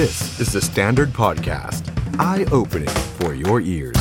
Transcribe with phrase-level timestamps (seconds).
[0.00, 1.82] This is the Standard Podcast.
[2.30, 4.00] Eye-opening for your ears.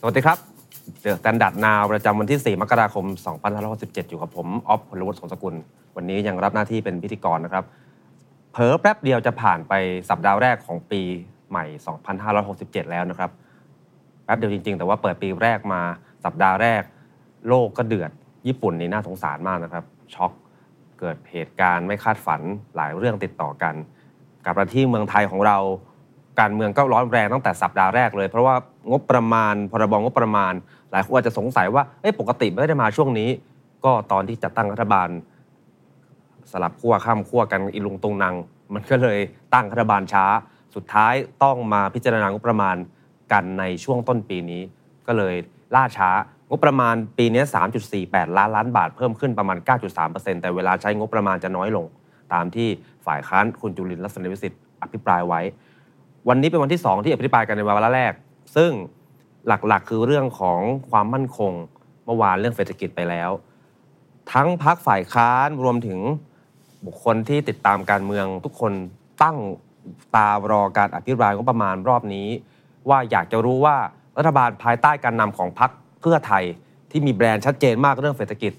[0.00, 0.38] สวัสดีครับ
[1.00, 3.04] THE STANDARD NOW ประจำวันที่ 4 มกราคม
[3.58, 5.54] 2567 อยู่กับผม ออฟพลวุฒิสงสกุล
[5.96, 7.64] วันนี้ยังรับหน้าที่เป็นพิธีกรนะครับ
[8.52, 9.72] เผลอแป๊บเดียวจะผ่านไป
[10.10, 11.00] สัปดาห์แรกของปี
[11.50, 11.64] ใหม่
[12.28, 13.30] 2567 แล้วนะครับ
[14.24, 15.82] แป๊บเดียวจริง ๆ แต่ว่าเปิดปีแรกมา
[16.24, 16.82] สัปดาห์แรก
[17.48, 18.10] โลกก็เดือด
[18.46, 19.84] ญี่ปุ่นนี่น่าสงสารมากนะครับ
[20.14, 20.32] ช็อก
[21.00, 22.40] เกิดเหตุการณ์ไม่คาดฝัน
[22.76, 23.74] หลายเรื่องติดต่อกัน
[24.44, 25.58] กลับมาที่เมืองไทยของเรา
[26.40, 28.54] การเมืองก็ร้อนแรงตั้งแต่สัปดาห์แรกเลย เพราะว่า
[28.90, 30.52] งบประมาณพรบงบประมาณ
[30.90, 33.30] หลายคนอาจจะสงสัยว่าเอ้ปกติไม่ได้มาช่วงนี้
[33.84, 35.08] ก็ตอนที่จัดตั้งรัฐบาล
[36.52, 38.34] สลับขั้วข้ามขั้วกันอีลุงตุงนาง
[38.74, 39.18] มันก็เลย
[39.54, 40.24] ตั้งรัฐบาลช้า
[40.74, 42.76] สุดท้ายต้องมาพิจารณางบประมาณ
[43.32, 44.62] กันในช่วงต้นปีนี้
[45.06, 45.34] ก็เลย
[45.74, 46.10] ล่าช้า
[46.48, 47.42] งบประมาณปีนี้
[47.90, 49.58] 3.48 ล้านล้านบาทเพิ่มขึ้นประมาณ
[50.00, 51.86] 9.3%แต่เวลาใช้งบประมาณจะน้อยลง
[52.32, 52.68] ตามที่
[53.06, 55.40] ฝ่ายค้านคุณจุลินลักษณะวิสิทธิ์อภิปรายไว้
[56.28, 58.12] วันนี้เป็นวันที่ 2 ที่อภิปรายกันในวาระแรก
[58.56, 58.70] ซึ่ง
[59.46, 60.60] หลักๆ คือเรื่องของ
[60.90, 61.52] ความมั่นคง
[62.04, 63.30] เมื่อวานเรื่องเศรษฐกิจไปแล้ว
[64.32, 66.00] ทั้งพักฝ่ายค้านรวมถึง
[66.86, 68.72] บุคคลที่ติดตามการเมืองทุกคน
[69.22, 69.36] ตั้ง
[70.14, 72.28] ตารอการอภิปรายงบประมาณรอบนี้
[72.88, 73.76] ว่าอยากจะรู้ว่า
[74.18, 76.44] รัฐบาลภายใต้การนำของพรรคเพื่อไทย
[76.90, 78.52] ที่มีแบรนด์ชัดเจนมากเรื่องเศรษฐกิจ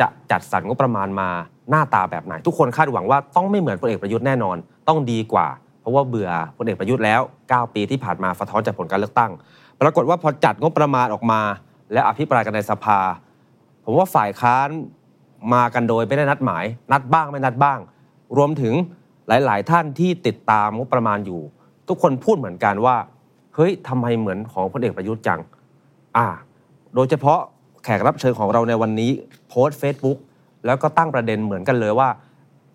[0.00, 1.28] จะจัดสรรงบประมาณมา
[1.70, 4.56] หน้าตาแบบไหน ทุกคนคาดหวังว่าต้องไม่เหมือนพลเอกประยุทธ์แน่นอน
[4.88, 5.46] ต้องดีกว่า
[5.80, 9.32] เพราะว่าเบื่อพลเอกประยุทธ์แล้ว 9 ปีที่ผ่านมาสะท้อนจากผลการเลือกตั้ง
[9.80, 11.40] ปรากฏว่าพอจัดงบประมาณออกมา
[11.92, 12.98] และอภิปรายกันในสภา
[13.84, 14.68] ผมว่าฝ่ายค้าน
[15.54, 17.78] มากันโดยไม่ได้นัดหมาย นัดบ้างไม่นัดบ้าง
[18.36, 18.74] รวมถึง
[19.28, 21.40] หลาย ๆ ท่านที่ติดตามงบประมาณอยู่
[21.88, 22.96] ทุกคนพูดเหมือนกันว่า
[23.54, 25.40] เฮ้ยทำไมเหมือนของพลเอกประยุทธ์จัง
[26.16, 26.26] อ่า
[26.94, 27.40] โดยเฉพาะ
[27.84, 29.10] แขกรับเชิญของเราในวันนี้
[29.48, 30.18] โพสต์ Facebook
[30.66, 32.08] แล้วก็ตั้งประเด็นเหมือนกันเลยว่า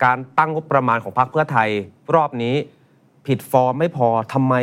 [0.03, 1.69] การตั้งงบประมาณของพรรคเพื่อไทย
[2.15, 2.55] รอบนี้
[3.27, 4.53] ผิดฟอร์มไม่พอทำไม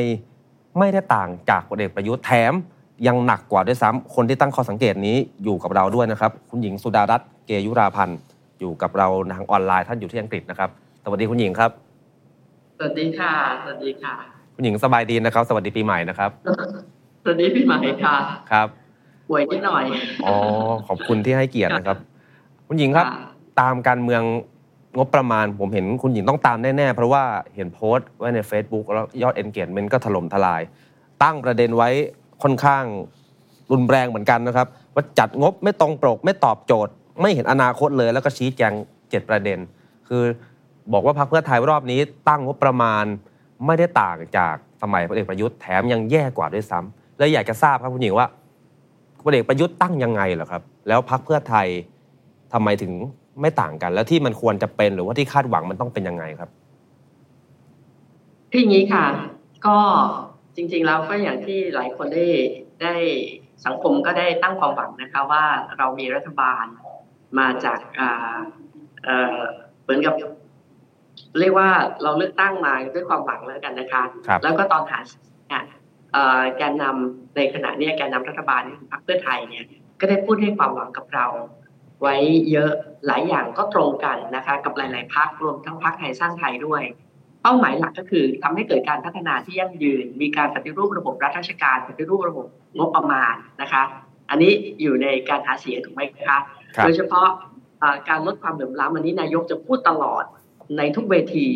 [0.78, 2.52] ไม่ได้ต่างจากพลเอกประยุทธ์แถม
[3.06, 8.18] ยังหนักกว่าด้วยซ้ำคนที่ตั้งข้อสังเกตนี้อยู่กับเราด้วยนะครับ คุณหญิงสุดารัตน์เกยุราพันธ์
[8.58, 10.70] อยู่กับเราทางออนไลน์ท่านอยู่ที่อังกฤษนะครับ
[11.02, 11.70] สวัสดีคุณหญิงครับ
[12.78, 13.32] สวัสดีค่ะ
[13.62, 16.30] สวัสดีค่ะ คุณหญิงสบายดีนะครับ สวัสดีปีใหม่นะครับ
[17.22, 18.16] สวัสดีพี่ใหม่ค่ะ
[18.52, 18.68] ครับ
[19.28, 19.84] ป่วยนิดหน่อย
[20.26, 20.34] อ๋อ
[20.88, 21.98] ขอบคุณที่ให้เกียรตินะครับ
[22.68, 23.18] คุณหญิงครับค่ะ
[23.60, 24.22] ตามการเมือง
[24.96, 27.24] งบประมาณ ผมเห็นคุณหญิงต้องตามแน่ๆ เพราะว่า
[27.56, 30.62] เห็นโพสต์ไว้ใน Facebook แล้วยอด engagement ก็ถล่มทลาย
[31.22, 31.88] ตั้งประเด็นไว้
[32.42, 32.84] ค่อนข้าง
[33.72, 38.72] รุนแรงเหมือนกันนะครับ ว่าจัดงบไม่ตรงปก ไม่ตอบโจทย์ ไม่เห็นอนาคตเลย แล้วก็ชี้แจง
[39.10, 39.58] เจ็ดประเด็น
[40.08, 40.22] คือ
[40.92, 43.04] บอกว่าพรรคเพื่อไทยรอบนี้ตั้งงบประมาณ
[43.66, 48.28] ไม่ได้ต่างจากสมัยพลเอกประยุทธ์แถมยังแย่กว่าด้วยซ้ำเลยอยากจะทราบครับคุณหญิงว่า
[49.24, 51.66] พลเอกประยุทธ์ตั้งยังไงเหรอครับ แล้วพรรคเพื่อไทย
[52.52, 52.92] ทำไมถึง
[53.40, 56.50] ไม่ต่างกัน แล้วที่มันควรจะเป็นหรือว่าที่คาดหวังมันต้องเป็นยังไงครับ
[58.50, 59.06] คืออย่างนี้ค่ะ
[59.66, 59.76] ก็
[60.56, 62.26] จริงๆแล้วก็อย่างที่หลายคนได้
[62.82, 62.94] ได้
[63.66, 65.44] สังคมก็ได้ตั้งความหวังนะคะว่า
[65.78, 66.64] เรามีรัฐบาล
[67.38, 69.38] มาจากเอ่อ
[69.82, 70.14] เหมือนกับ
[71.40, 71.68] เรียกว่า
[72.02, 75.64] เราเลือกตั้งมาด้วยความหวังแล้วกันนะคะครับแล้วก็ตอนหาเสียงเนี่ย
[76.12, 79.64] เอ่อแกนนำในขณะเนี้ยแกนนำรัฐบาลของพรรคเพื่อไทยเนี่ย
[80.00, 81.26] ก็ได้พูดให้ความหวังกับเรา
[82.02, 82.14] ไว้
[82.50, 82.72] เยอะ
[83.06, 86.82] หลายอย่างก็ตรงกันนะคะ กับหลาย ๆพักรวมทั้งพักไทยสร้างไทยด้วย
[87.42, 92.46] เป้าหมายหลักก็คือทำให้เกิดการพัฒนาที่ยั่งยืน มีการปฏิรูประบบรัฐราชการปฏิรูประบบ
[92.78, 93.82] งบประมาณนะคะ
[94.30, 94.52] อันนี้
[94.82, 96.42] อยู่ในการหาเสียงถูกไหมคะครับ
[96.84, 97.28] โดยเฉพาะ
[97.80, 100.24] เอ่อการลดความเหลื่อมล้ำอันนี้นายกจะพูดตลอด
[100.78, 101.46] ในทุกเวที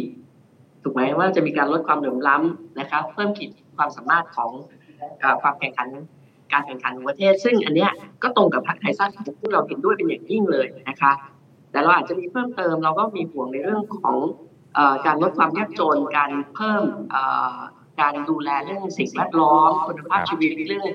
[0.82, 4.50] ถูกไหมว่าจะมีการลดความเหลื่อมล้ำนะคะเพิ่มขีดความสามารถของ
[5.22, 5.88] อความแข่งขัน
[6.52, 7.92] การแข่งขันของประเทศ ซึ่งอันเนี้ย
[8.22, 11.12] ก็ตรงกับพรรคไทยสร้างไทยที่เราเห็นด้วยเป็นอย่างยิ่งเลยนะคะ
[11.70, 14.16] แต่เราอาจจะมีเพิ่มเติมเราก็มีห่วงในเรื่องของ
[14.76, 16.82] อการลดความยากจนการเพิ่ม
[18.00, 20.86] การดูแลเรื่องสิ่งแวดล้อมคุณภาพชีวิตเรื่อง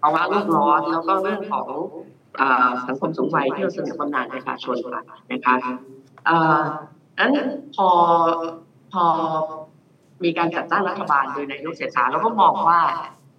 [0.00, 1.68] ภาวะโลกร้อน แล้วก็เรื่องของ
[2.86, 4.76] สังคมสูงวัยที่เราเสนอบำนาญประชาชน
[5.32, 5.54] นะคะ
[7.18, 7.32] นั้น
[7.76, 7.88] พอ
[8.92, 9.04] พอ
[10.24, 12.80] มีการจัดตั้งรัฐบาลโดยนายกเศรษฐาเราก็มองว่า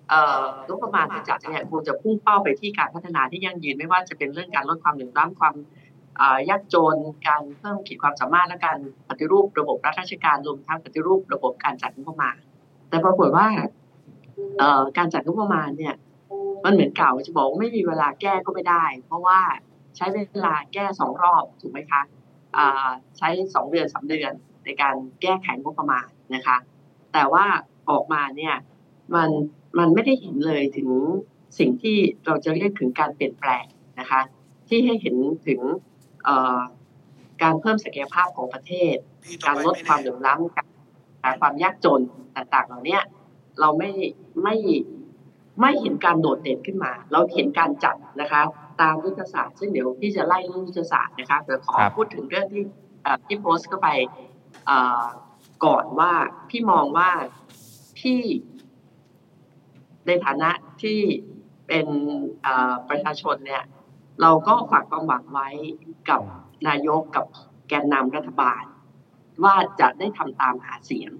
[0.09, 5.56] เอ่องบประมาณที่จัดเนี่ยควรจะพุ่งเป้าไปที่การพัฒนาที่ยั่งยืนไม่ว่าจะเป็นเรื่องการลดความเหลื่อมล้ำความ
[6.19, 6.95] อ่ายากจน
[7.27, 8.77] การเพิ่มขีดความสามารถและการ
[9.09, 12.35] ปฏิรูประบบรัฐราชการรวมทั้งปฏิรูประบบการจัดงบประมาณ
[12.89, 13.47] แต่ปรากฏว่า
[14.97, 15.95] การจัดงบประมาณเนี่ย
[16.63, 19.39] มันเหมือนเก่าจะบอกว่าไม่มีเวลาแก้ก็ไม่ได้ เพราะว่า
[19.97, 22.01] ใช้เวลาแก้สองรอบถูกไหมคะ
[23.18, 24.31] ใช้สองเดือนสามเดือน
[24.65, 26.57] ในการแก้ไขงบประมาณนะคะ
[27.13, 27.45] แต่ว่า
[27.89, 28.56] ออกมาเนี่ย
[29.15, 29.30] มัน
[29.77, 30.89] มันไม่ได้เห็นเลยถึง
[31.59, 33.65] สิ่งที่เราจะเรียกถึงการเปลี่ยนแปลง
[34.00, 34.21] นะคะ
[34.68, 35.15] ที่ให้เห็น
[35.48, 35.62] ถึง
[37.42, 38.95] การเพิ่มศักยภาพของประเทศ
[39.47, 40.56] การลดความเหลื่อมล้ำ
[41.24, 42.01] การความยากจน
[42.36, 43.00] ต่างๆ เหล่านี้
[43.59, 43.92] เราไม่
[44.44, 44.56] ไม่
[45.62, 48.42] ไม่เห็นการโดดเด่นขึ้นมา เราเห็นการจัดนะคะ
[48.81, 52.63] ตามยุทธศาสตร์ซึ่งเดี๋ยวพี่จะไล่เรื่องยุทธศาสตร์นะคะเดี๋ยวขอพูดถึงเรื่องที่
[53.25, 53.89] ที่โพสต์เข้าไป
[55.66, 56.12] ก่อนว่า
[56.50, 57.10] พี่มองว่า
[58.01, 58.22] ที่
[60.07, 60.50] ในฐานะ
[60.81, 61.00] ที่
[61.68, 61.88] เป็น
[62.89, 63.63] ประชาชนเนี่ย
[64.22, 65.50] เราก็ฝากความหวังไว้
[66.10, 66.22] กับ
[66.68, 67.25] นายกกับ
[67.68, 68.63] แกนนำรัฐบาล
[69.44, 71.12] ว่าจะได้ทำตามหาเสียง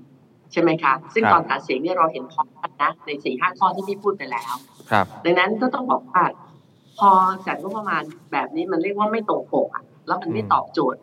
[0.52, 4.54] ใช่ไหมคะ ซึ่งตอนหาเสียงเนี่ยเราเห็นพร้อมกันนะ ในสี่ห้าข้อที่พี่พูดไปแล้ว
[4.92, 6.24] ครับ ดังนั้นก็ต้องบอกว่า
[7.02, 7.12] พอ
[7.48, 11.00] จัดงบประมาณแบบนี้มันเรียกว่าไม่ตรงปกอะแล้วมันไม่ตอบโจทย์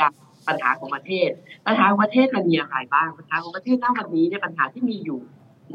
[0.00, 0.12] กับ
[0.48, 1.30] ปัญหาของประเทศ
[1.66, 5.20] ปัญหาของประเทศมันมีอะไรบ้างปัญหาของประเทศณวันนี้เนี่ยปัญหาที่มีอยู่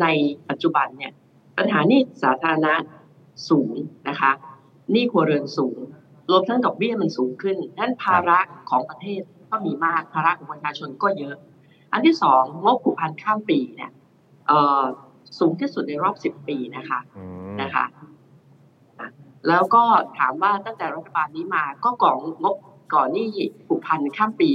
[0.02, 0.06] ใน
[0.50, 1.14] ปัจจุบันเนี่ย
[1.58, 2.74] ปัญหานี้สาธารณะ
[3.50, 3.76] สูง
[4.10, 4.32] นะคะ
[4.92, 5.80] หนี้ครัวเรือนสูง
[6.30, 8.40] รวมทั้งดอกเบี้ยมันสูงขึ้นนั้นภาระ
[8.70, 9.22] ของประเทศ
[9.52, 11.36] ก็มีมากภาระของประชาชนก็เยอะ
[11.94, 13.92] อันที่สองงบผูกพันข้ามปีเนี่ย
[15.40, 17.00] สูงที่สุดในรอบสิบปีนะคะ
[17.62, 17.86] นะคะ
[19.48, 19.84] แล้วก็
[20.18, 22.56] ถามว่าตั้งแต่รัฐบาลนี้มาก็ก่องงบ
[22.94, 23.28] ก่อนนี่
[23.68, 24.52] ผูกพันข้ามปี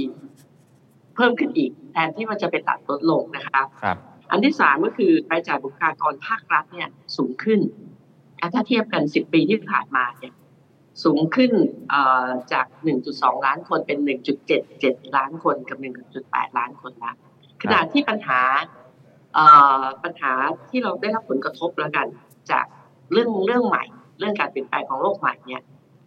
[1.15, 3.97] เพิ่มขึ้นอีก แทนที่มันจะไปตัดลดลงนะคะครับ
[4.31, 7.59] อันที่สามก็คือรายจ่ายบุคลากรภาครัฐเนี่ยสูงขึ้น
[8.53, 10.33] ถ้าเทียบกันสิบปีที่ผ่านมาเนี่ย
[11.03, 11.51] สูงขึ้น
[12.53, 12.65] จาก
[13.05, 13.97] 1.2 ล้านคนเป็น
[14.57, 15.77] 1.77 ล้านคนกับ
[16.17, 17.11] 1.8 ล้านคนละ
[17.61, 18.41] ขณะที่ปัญหา
[20.03, 20.31] ปัญหา
[20.69, 22.07] ที่เราได้รับผลกระทบแล้วกัน
[22.51, 22.65] จาก
[23.11, 23.85] เรื่องเรื่องใหม่
[24.19, 25.63] เรื่องการเปลี่ยนแปลงของโลกใหม่เนี่ย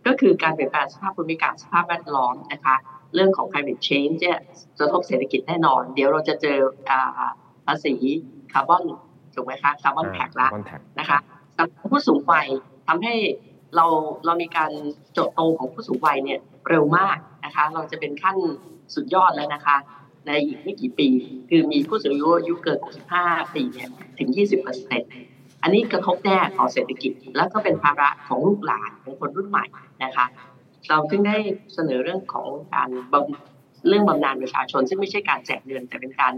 [0.06, 2.76] ก็คือการเปลี่ยนแปลงสภาพภูมิอากาศสภาพแวดล้อมนะคะ
[3.14, 4.38] เรื่องของ climate change เนี่ย
[4.78, 6.58] จะทบเศรษฐกิจแน่นอน เดี๋ยวเราจะเจอ
[7.66, 7.94] ภาษี
[8.52, 8.84] คาร์บอน
[9.34, 10.48] ถูกไหมคะคาร์บอนแท็กละ
[10.98, 11.18] นะคะ
[11.56, 12.46] สำหรับผู้สูงวัย
[12.88, 13.14] ทำให้
[13.76, 13.86] เรา
[14.24, 14.72] เรามีการ
[15.12, 16.38] โจโตของผู้สูงวัยเนี่ย
[16.68, 18.36] เร็วมากนะคะ เราจะเป็นขั้น
[18.94, 19.76] สุดยอดแล้วนะคะ
[20.26, 21.08] ในอีกไม่กี่ปี
[21.50, 22.78] คือมีผู้สูงอายุอายุเกิน
[23.16, 25.10] 65 ปีเนี่ยถึง 20เปอร์เซ็นต์
[25.66, 29.64] อันนี้กระทบแน่ต่อเศรษฐกิจ แล้วก็เป็นภาระของลูกหลานของคนรุ่นใหม่
[30.04, 30.26] นะคะ
[30.88, 31.36] เราจึงได้
[31.74, 32.88] เสนอเรื่องของการ
[33.88, 36.32] เรื่องบำนาญประชาชน ซึ่งไม่ใช่การแจกเงินแต่เป็นการ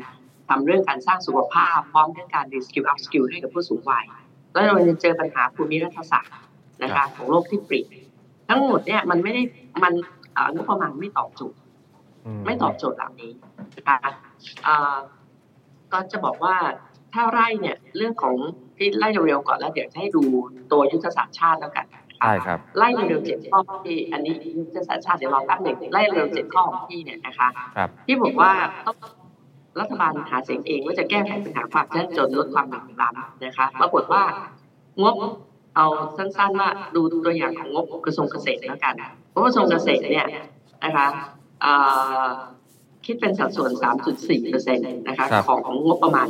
[0.48, 4.04] ทำเรื่องการสร้างสุขภาพ พร้อมด้วยการ reskill upskill ให้กับผู้สูงวัย
[4.52, 6.36] แล้วเราจะเจอปัญหาภูมิรัฐศาสตร์
[6.82, 7.80] นะคะของโลกที่ปริ
[8.48, 9.42] ทั้งหมดเนี่ยมันไม่ได้
[9.82, 9.92] มัน
[10.54, 11.58] งบประมาณไม่ตอบโจทย์
[12.46, 13.32] ไม่ตอบโจทย์เหล่านี้
[13.76, 13.96] นะคะ
[15.92, 16.56] ก็จะบอกว่า
[17.12, 18.36] ถ้าไล่เนี่ยเรื่องของ
[18.78, 20.22] ที่ไล่เร็วๆก่อนแล้วเดี๋ยวจะให้ดู
[20.72, 21.86] ตัวยุทธศาสตร์ชาติแล้วกัน
[22.18, 27.48] ใช่ครับไล่เร็วเจ็ดข้อที่อันนี้ยุทธศาสตร์ชาติเดี๋ยวรอแป๊บหนึ่งไล่เร็วเจ็ดข้อของพี่เนี่ยนะคะ
[28.06, 28.50] ที่บอกว่า
[28.86, 28.96] ต้อง
[29.80, 34.22] รัฐบาลหาเสียงเองว่าจะแก้ไขปัญหาความยากจนลดความเหลื่อมล้ำนะคะปรากฏว่า
[35.02, 35.16] งบ
[35.76, 35.86] เอา
[36.16, 38.94] สั้นๆว่าดูตัวอย่างของงบกระทรวงเกษตรแล้วกัน
[39.30, 40.26] เพราะกระทรวงเกษตรเนี่ย
[40.84, 41.06] นะคะ
[43.06, 43.72] คิดเป็นสัดส่วน
[44.10, 46.26] 3.4เปอร์เซ็นต์นะคะของงบประมาณ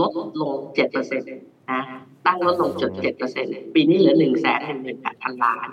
[0.00, 0.10] ลด
[0.42, 1.28] ลง7เปอร์เซ็นต์
[1.72, 1.82] นะ
[2.26, 5.68] ตั้งลดลงจุด7เปอร์เซ็นต์ปีนี้เหลือ1นึ่งแสนหนึ่งหมื่นแปดพันล้าน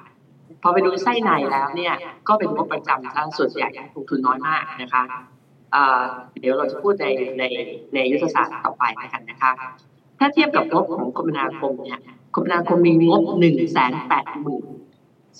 [0.64, 1.94] พอไปดูไส้ในแล้วเนี่ย
[2.28, 5.04] ก็เป็นงบประจำถ้าส่วนใหญ่ลงทุนน้อยมากนะคะ
[6.40, 7.08] เดี๋ยวเราจะพูดใน
[7.40, 7.44] ใน
[7.94, 9.52] ในยุทธศาสตร์ต่อไปกันนะคะ
[10.20, 12.00] ถ้าเทียบกับงบของคมนาคมเนี่ย
[12.36, 14.66] คมนาคมมีงบหนึ่งแสนแปดหมื่น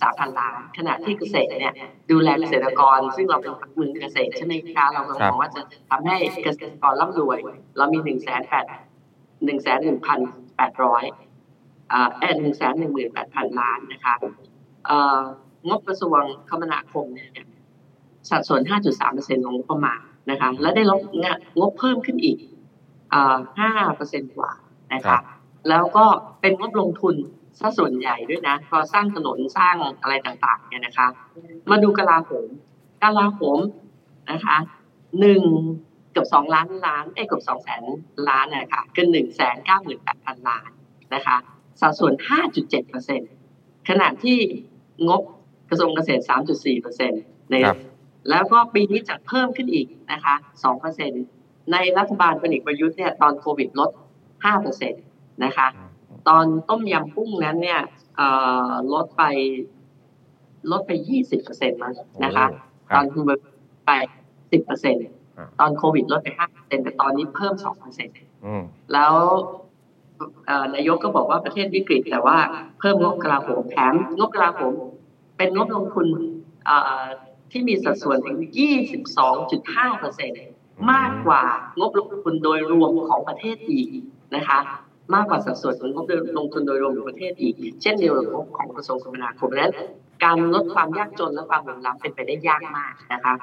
[0.02, 1.74] สามพันล้านขณะที่เกษตรเนี่ย
[2.12, 7.40] ดูแลเกษตรกร ซึ่งเราเป็นมือเกษตรใช่ไหมคะเราก็มองว่าจะทำให้เกษตรกรร่ำรวย
[7.78, 8.66] เรามีหนึ่งแสนแปด
[9.46, 10.20] หนึ่งแสนหนึ่งพัน
[10.58, 11.04] แปดร้อย
[11.92, 12.08] อ่า
[12.42, 14.16] หนึ่งแสนหนึ่งหมื่นแปดพันล้านนะคะ
[14.86, 15.20] เอ่อ
[15.70, 17.30] งบกระทรวงคมนาคมเนี่ย
[18.30, 18.62] สัดส่วน
[19.04, 20.00] 5.3%ของงบประมาณ
[20.32, 21.02] นะคะ และได้ลด
[21.60, 22.38] งบเพิ่มขึ้นอีก
[23.56, 24.52] 5%กว่า
[24.94, 25.18] นะคะ
[25.70, 26.06] แล้วก็
[26.42, 27.16] เป็นงบลงทุน
[27.60, 31.08] ซะส่วนใหญ่ด้วยนะ พอสร้างถนนสร้างอะไรต่างๆเนี่ยนะคะ
[31.72, 32.48] มาดูกลาโหม
[33.04, 33.60] กลาโหม
[34.32, 34.58] นะคะ
[35.20, 35.44] หนึ่ง
[36.12, 37.84] เกือบสองล้านล้านเอ้เกือบสองแสน
[38.30, 40.70] ล้านนะคะคือหนึ่งแสนเก้าหมื่นแปดพันล้าน
[41.14, 41.38] นะคะ
[41.80, 43.22] สัดส่วนห้าจุดเจ็ดเปอร์เซ็น
[43.90, 44.40] ขณะที่
[45.08, 45.22] งบ
[45.70, 47.56] กระทรวงเกษตรสามจุดสี่เปอร์เซ็นต์ใน
[48.30, 51.12] แล้วก็ปีนี้จะเพิ่มขึ้นอีกนะคะสองเปอร์เซ็น
[51.72, 53.90] ในรัฐบาลพลเอกประยุทธ์เนี่ยตอนโควิดลด
[54.46, 55.04] ห้าเปอร์เซ็นต์
[55.44, 55.68] นะคะ
[56.28, 57.82] ตอนต้มยำกุ้งนั้นเนี่ย
[58.94, 59.24] ลดไป
[60.72, 62.48] ลดไปยี่สิบเปอร์เซ็นต์มั้งนะคะ
[62.96, 63.24] ตอนคุณ
[63.86, 63.92] ไป
[64.52, 65.08] สิบเปอร์เซ็นต์
[65.60, 68.16] ตอนโควิดลดไปห้าเปอร์เซ็นต์แต่ตอนนี้เพิ่มสองเปอร์เซ็นต์
[68.94, 69.16] แล้ว
[70.76, 72.38] นายกก็บอกว่าประเทศวิกฤต แต่ว่า
[72.80, 74.74] เพิ่มงบกลาโหมแถมงบกลาโหม
[75.38, 76.08] เป็นงบลงทุน
[77.52, 78.40] ที่มีสัดส่วนถึง
[79.20, 80.44] 22.5เปอร์เซ็นต์
[80.92, 81.44] มากกว่า
[81.80, 83.88] งบลงทุนโดยรวมของประเทศอีก
[84.36, 84.60] นะคะ
[85.14, 86.06] มากกว่าสัดส่วนของงบ
[86.38, 89.72] ลงทุนโดยรวมของประเทศอีก เช่นเดียวกับงบของกระทรวงคมนาคมนั้น
[90.24, 93.34] การลดความยากจนและความเหลื่อมล้ำเป็นไปได้ยากมากนะคะ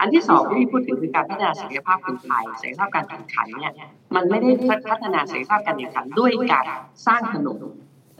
[0.00, 3.72] อันที่สองที่พี่พูดถึงคือการพัฒนาศักยภาพคนไทยศักยภาพการแข่งขันเนี่ย
[4.14, 4.50] มันไม่ได้
[4.90, 6.64] พัฒนาศักยภาพการแข่งขันด้วยการ
[7.06, 7.58] สร้างถนน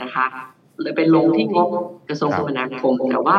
[0.02, 0.26] นะคะ
[0.80, 1.68] เลยไปลงที่งบ
[2.08, 3.38] กระทรวงคมนาคม แต่ว่า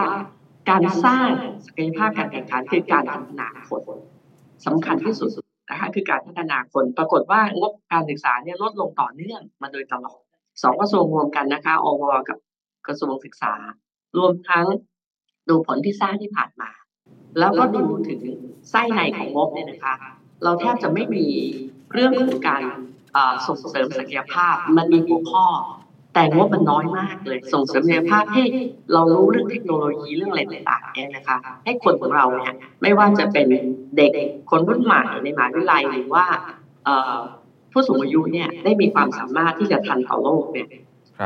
[0.70, 1.28] การสร้าง
[1.66, 3.82] ศักยภาพการแข่งขันคือการพัฒนาคน
[4.66, 10.20] สำคัญที่สุด นะคะคือการพัฒนาคนปรากฏว่างบการศึกษาเนี่ยลดลงต่อเนื่องมาโดยตลอด
[10.64, 12.38] สองกระทรวงรวมกันนะคะอวกับ
[12.88, 13.54] กระทรวงศึกษา
[14.18, 14.66] รวมทั้ง
[15.50, 16.70] ดูผลที่สร้างที่ผ่านมา
[17.40, 18.22] แล้วก็ดูถึง
[18.70, 19.94] ไส้ในของงบเนี่ยนะคะ
[20.44, 21.26] เราแทบจะไม่มี
[21.94, 22.64] เรื่องของการ
[23.48, 25.46] ส่งเสริมศักยภาพ มันมีหัวข้อ
[26.18, 28.44] แต่งบมันน้อยมากเลย ส่งเสริมศักยภาพให้
[28.94, 33.48] เรารู้เรื่องเทคโนโลยีเรื่องอะไรต่างๆเนี่ยนะคะ ให้คนของเราเนี่ยไม่ว่าจะเป็น
[33.98, 34.12] เด็ก
[34.50, 36.26] คนรุ่นใหม่ในมหาวิทยาลัยหรือว่า
[37.72, 40.68] ผู้สูงอายุเนี่ยได้มีความสามารถที่จะทันต่อโลกเนี่ย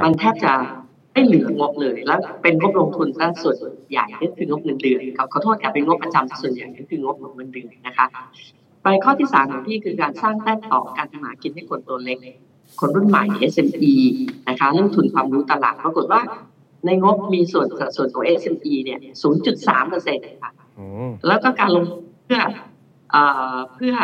[0.03, 0.53] มันแทบจะ
[1.13, 3.57] ไม่เหลืองบเลยแล้วเป็นงบลงทุนซะส่วน
[3.89, 8.07] ใหญ่ก็คืองบเงินเดือนเขาขอโทษค่ะเป็นงบประจำส่วนใหญ่ก็คืองบเงินเดือนนะคะ
[8.83, 12.17] ไปข้อที่สามของพี่คือการสร้างแต้มต่อการทำมากินให้คนตัวเล็ก
[12.81, 13.93] คนรุ่นใหม่ SME
[14.47, 16.21] นะคะเรื่องทุนความรู้ตลาดปรากฏว่า
[16.85, 18.99] ในงบมีส่วนสัดส่วนของ SME เนี่ย
[19.43, 20.51] 0.3เปอร์เซ็นต์ค่ะ
[21.27, 21.85] แล้วก็การลง
[22.25, 22.41] เพื่อ
[23.75, 23.95] เพื่อ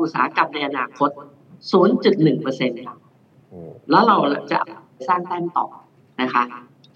[0.00, 1.10] อุตสาหกรรมในอนาคต
[1.76, 2.82] 0.1เปอร์เซ็นต์
[3.90, 4.16] แล้วเรา
[4.52, 4.60] จะ
[5.08, 5.66] สร้างแต้มต่อ
[6.22, 6.44] นะคะ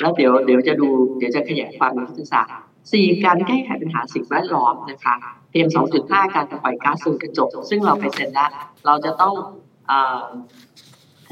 [0.00, 2.42] แล้วเดี๋ยวเดี๋ยวจะดูเดี๋ยวจะขยายความในศึกษา
[2.92, 5.14] สี่การแก้ไขปัญหาสิ่งแวดล้อมนะคะ
[5.50, 5.68] เตรียม
[6.00, 8.50] 2.5 การปล่อยก๊าซเรือนกระจก ซึ่งเราไปเซ็นแล้ว
[8.86, 9.34] เราจะต้อง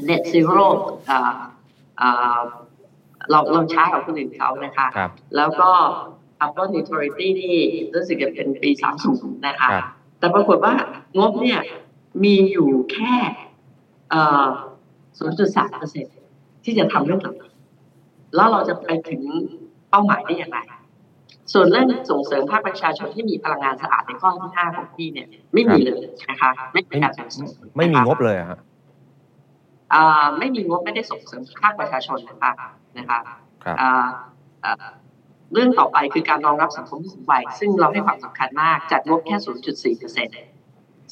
[0.03, 0.67] เน็ตซีโร่
[3.31, 4.87] เราเราช้ากว่าคนอื่นเขานะคะ
[5.35, 5.69] แล้วก็
[6.39, 7.55] carbon neutrality นี่
[7.93, 8.69] รู้สึกจะเป็นปี
[9.07, 9.69] 30 นะคะ
[10.19, 10.73] แต่ปรากฏว่า
[11.19, 11.59] งบเนี่ย
[12.23, 13.15] มีอยู่แค่
[14.11, 16.05] 0.3เปอร์เซ็น
[16.63, 17.37] ที่จะทำเรื่องต่าง
[18.35, 19.21] แล้วเราจะไปถึง
[19.89, 20.59] เป้าหมายได้อย่างไร
[21.53, 28.59] ส่วนเรื่องส่งเสริมภาคประชาชนที่มีพลังงานสะอาดในข้อที่ห้าของพี่เนี่ย ไม่มีเลยนะคะ ไม่มีการส่งเสริมไม่มีงบเลยฮะอ่า
[30.39, 32.51] ไม่มีงบไม่ได้ส่งเสริมภาคประชาชนนะคะ
[32.97, 33.19] นะคะ
[33.81, 34.07] อ่า
[35.53, 39.35] เรื่องต่อไปคือการรองรับสังคมผู้สูงวัยซึ่งเราให้ความสำคัญมากจัดงบแค่
[39.93, 40.37] 0.4เปอร์เซ็นต์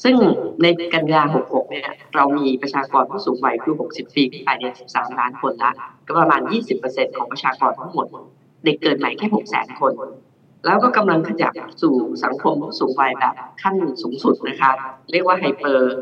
[0.02, 0.16] ซึ่ง
[0.62, 5.72] ในกันยา 66 เนี่ยเรามีประชากรผู้สูงวัยคือ 60 ปีขึ้นไปเนี่ย13 ล้านคนละ
[6.06, 6.40] ก็ประมาณ
[6.78, 8.06] 20%ของประชากรทั้งหมด
[8.64, 9.92] เด็กเกิดใหม่แค่6แสนคน
[10.66, 14.70] แล้วก็กำลังขยับสู่สังคมผู้สูงวัยแบบขั้นสูงสุดนะคะ
[15.12, 15.96] เรียกว่าไฮเปอร์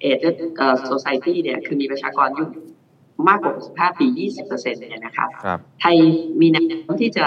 [0.00, 0.18] เอจ
[0.56, 2.48] เอ่อโซซายตี้เนี่ยคือมีประชากรอยู่
[3.28, 4.06] มากกว่า 65 ปี
[4.38, 5.26] 20%เนี่ยนะคะ
[5.80, 5.96] ไทย
[6.40, 7.26] มีแนวโน้มที่จะ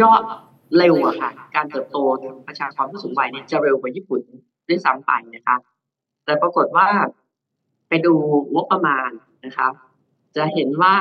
[0.00, 0.22] ยอด
[0.76, 4.20] เร็วอะค่ะ การเติบโตทางประชากรผู้สูงวัยเนี่ยจะเร็วกว่าญี่ปุ่น
[4.68, 5.56] ด้วยซ้ำไปนะคะ
[6.24, 6.86] แต่ปรากฏว่า
[7.88, 8.14] ไปดู
[8.54, 9.10] งบประมาณ
[9.44, 9.68] นะคะ
[10.36, 10.96] จะเห็นว่า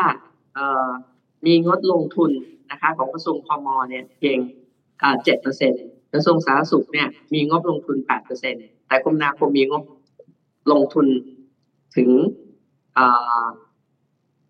[0.53, 0.89] เออ
[1.45, 2.31] มีงดลงทุน
[2.71, 4.39] นะคะของกระทรวงพมเนี่ยเพียง
[5.23, 9.83] เจ็ดเปอร์เซ็นต์กระทรวงสาธารณสุขเนี่ยมีงบลงทุนแปดเปอร์เซ็นต์ แต่กรมนาคมมีงบ
[10.71, 11.07] ลงทุน
[11.97, 12.09] ถึง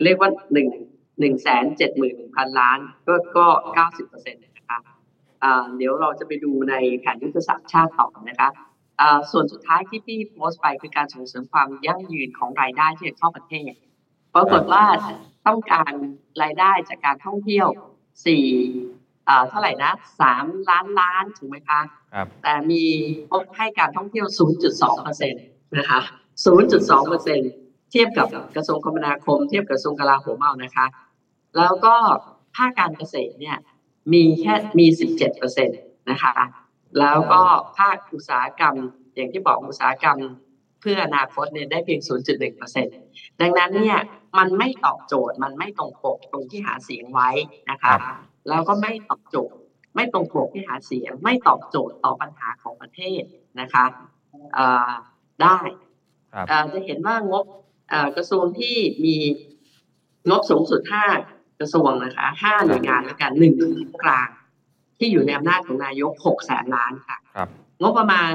[0.04, 0.68] เรียกว่าหนึ่ง
[1.20, 4.42] หนึ่งแสนเจ็ดหมื่นหนึ่งพันล้าน ก็ก็เก้าสิบเปอร์เซ็นต์
[5.78, 8.50] เดี๋ยวเราจะไปดูในแผนยุทธศาสตร์ชาติต่อนะคะ
[9.32, 13.72] ส่วนสุดท้ายที่พี่โพสต์ไปคือการส่งเสริมความยั่งยืนของรายได้ที่จะเข้าประเทศ
[14.36, 14.84] ปรากฏว่า
[15.48, 15.92] ต้องการ
[16.44, 17.68] รายได้จากการท่องเที่ยว
[18.26, 18.46] สี่
[19.50, 19.92] เท่าไหร่นะ
[20.22, 21.80] สามล้านล้านถูกไหมคะ
[22.44, 22.84] แต่มี
[23.32, 24.28] พบให้การท่องเที่ยว
[24.66, 25.44] 0.2เปอร์เซ็นต์
[25.78, 26.00] นะคะ
[26.56, 27.52] 0.2เปอร์เซ็นต์
[27.92, 30.86] เทียบกับกระทรวงคมนาคม เทียบกับกระทรวงกลาโหมเอานะคะ
[31.58, 31.96] แล้วก็
[32.56, 33.58] ภาคการเกษตรเนี่ย
[34.14, 35.74] มีแค่มี 17เปอร์เซ็นต
[36.10, 36.34] นะคะ
[37.00, 37.42] แล้วก็
[37.78, 38.76] ภาคอุตสาหกรรม
[39.16, 40.20] อย่างที่บอกอุตสาหกรรม
[40.82, 42.92] เพื่ออนาคตเนี่ยได้เพียง 0.1เปอร์เซ็นต
[43.42, 44.00] ดังนั้นเนี่ย
[44.38, 47.30] มันไม่ตอบโจทย์มันไม่ตรงปกตรงที่หาเสียงไว้
[47.72, 47.94] นะคะ
[48.50, 49.58] แล้วก็ไม่ตอบโจทย์
[49.98, 53.22] ไม่ตรงปกที่หาเสียง ไม่ตอบโจทย์ต่อปัญหาของประเทศ
[53.60, 53.86] นะคะ
[55.42, 55.60] ได้
[56.74, 57.46] จะเห็นว่างบ
[58.18, 59.16] กระทรวงที่มี
[60.30, 61.06] งบสูงสุดห้า
[61.60, 63.54] กระทรวงนะคะห้าหน่วยงานแล้วกันหนึ่ง
[64.04, 64.30] กลาง
[64.98, 67.18] ที่อยู่ในอำนาจของนายกหกแสนล้านค่ะ
[67.82, 68.34] งบประมาณ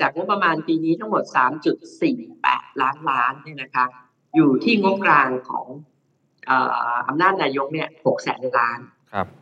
[0.00, 3.84] จากงบประมาณปีนี้ทั้งหมดสามจุดสี่แปดล้านล้านเนี่ยนะคะ
[4.34, 5.66] อยู่ที่งบกลางของ
[7.08, 8.78] อำนาจนายกเนี่ยหกแสนล้าน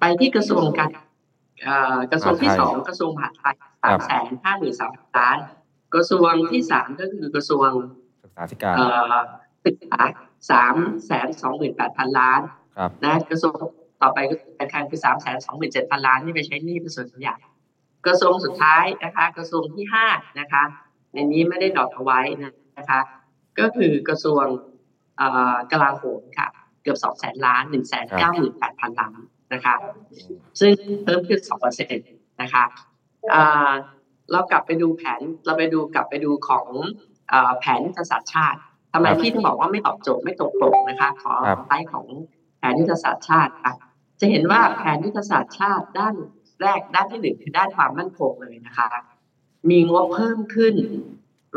[0.00, 0.90] ไปที่กระทรวงการ
[2.12, 5.38] กระทรวงที่สองกระทรวงมหาดไทยสามแสนห้าหมื่นสามล้าน
[5.94, 7.70] กระทรวงที่สามก็คือกระทรวง
[8.22, 8.76] ศึกษาธิการ
[9.64, 10.00] ศึกษา
[10.50, 10.74] สาม
[11.06, 12.40] แสนสองหมื่นแปดพันล้าน
[13.04, 13.54] นะกระทรวง
[14.02, 17.36] ต่อไปก็การคลังคือสามแสนสองหมื่นเจ็ดพันล้านที่ไปใช้หนี้เป็นส่วนใหญ่
[18.06, 20.06] กระทรวงสุดท้ายนะคะ กระทรวงที่ห้า
[20.40, 20.62] นะคะ
[21.12, 22.20] ในนี้ไม่ได้ดอกเอาไว้
[22.78, 23.00] นะคะ
[23.58, 24.44] ก็คือกระทรวง
[25.72, 26.48] กลาโหมค่ะ
[26.82, 29.18] เกือบสองแสนล้านหนึ่งแสนเก้าหมื่นแปดพันล้าน
[29.52, 29.74] นะคะ
[30.60, 30.72] ซึ่ง
[31.04, 32.08] เพิ่มขึ้นสองเปอร์เซ็นต์
[32.42, 32.64] นะคะ
[34.32, 36.66] เรากลับไปดูแผนเราไปดูกลับไปดูของ
[37.60, 38.60] แผนยุทธศาสตร์ชาติ
[38.92, 41.32] ทำไมพี่ถึงบอกว่าไม่ตอบโจทย์ไม่ตรงปกนะคะ ขอ
[41.66, 42.06] ไลฟ์ของ
[42.58, 43.74] แผนยุทธศาสตร์ชาติค่ะ
[44.20, 46.14] จะเห็นว่าแผนยุทธศาสตร์ชาติด้าน
[46.62, 48.88] แรกด้านที่หนึ่งคือด้านความมั่นคงเลยนะคะ
[49.70, 50.74] มีงบเพิ่มขึ้น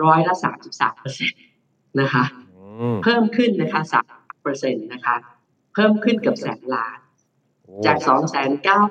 [0.03, 1.41] ร้อยละสามสิบสามเปอร์เซ็นต์
[2.01, 2.23] นะคะ
[3.03, 5.15] เพิ่มขึ้นนะคะสามเปอร์เซ็นต์นะคะ
[5.73, 6.99] เพิ่มขึ้นเกือบแสนล้าน
[7.85, 8.81] จากสองแสนเก้า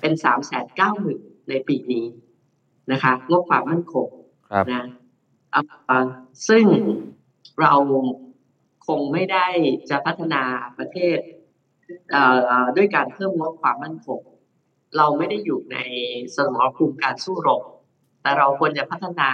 [0.00, 2.06] เป็นสามแสนเก้าหมื่นในปีนี้
[2.92, 4.08] นะคะงบความมั่นคง
[4.72, 4.86] นะ
[6.48, 6.64] ซึ่ง
[7.60, 7.74] เรา
[8.86, 9.46] คงไม่ได้
[9.90, 10.42] จะพัฒนา
[10.78, 11.18] ประเทศ
[12.76, 14.20] ด้วยการเพิ่มงบความมั่นคง
[14.96, 15.78] เราไม่ได้อยู่ใน
[16.36, 17.62] สมรภูมิการสู้รบ
[18.22, 19.30] แต่เราควรจะพัฒนา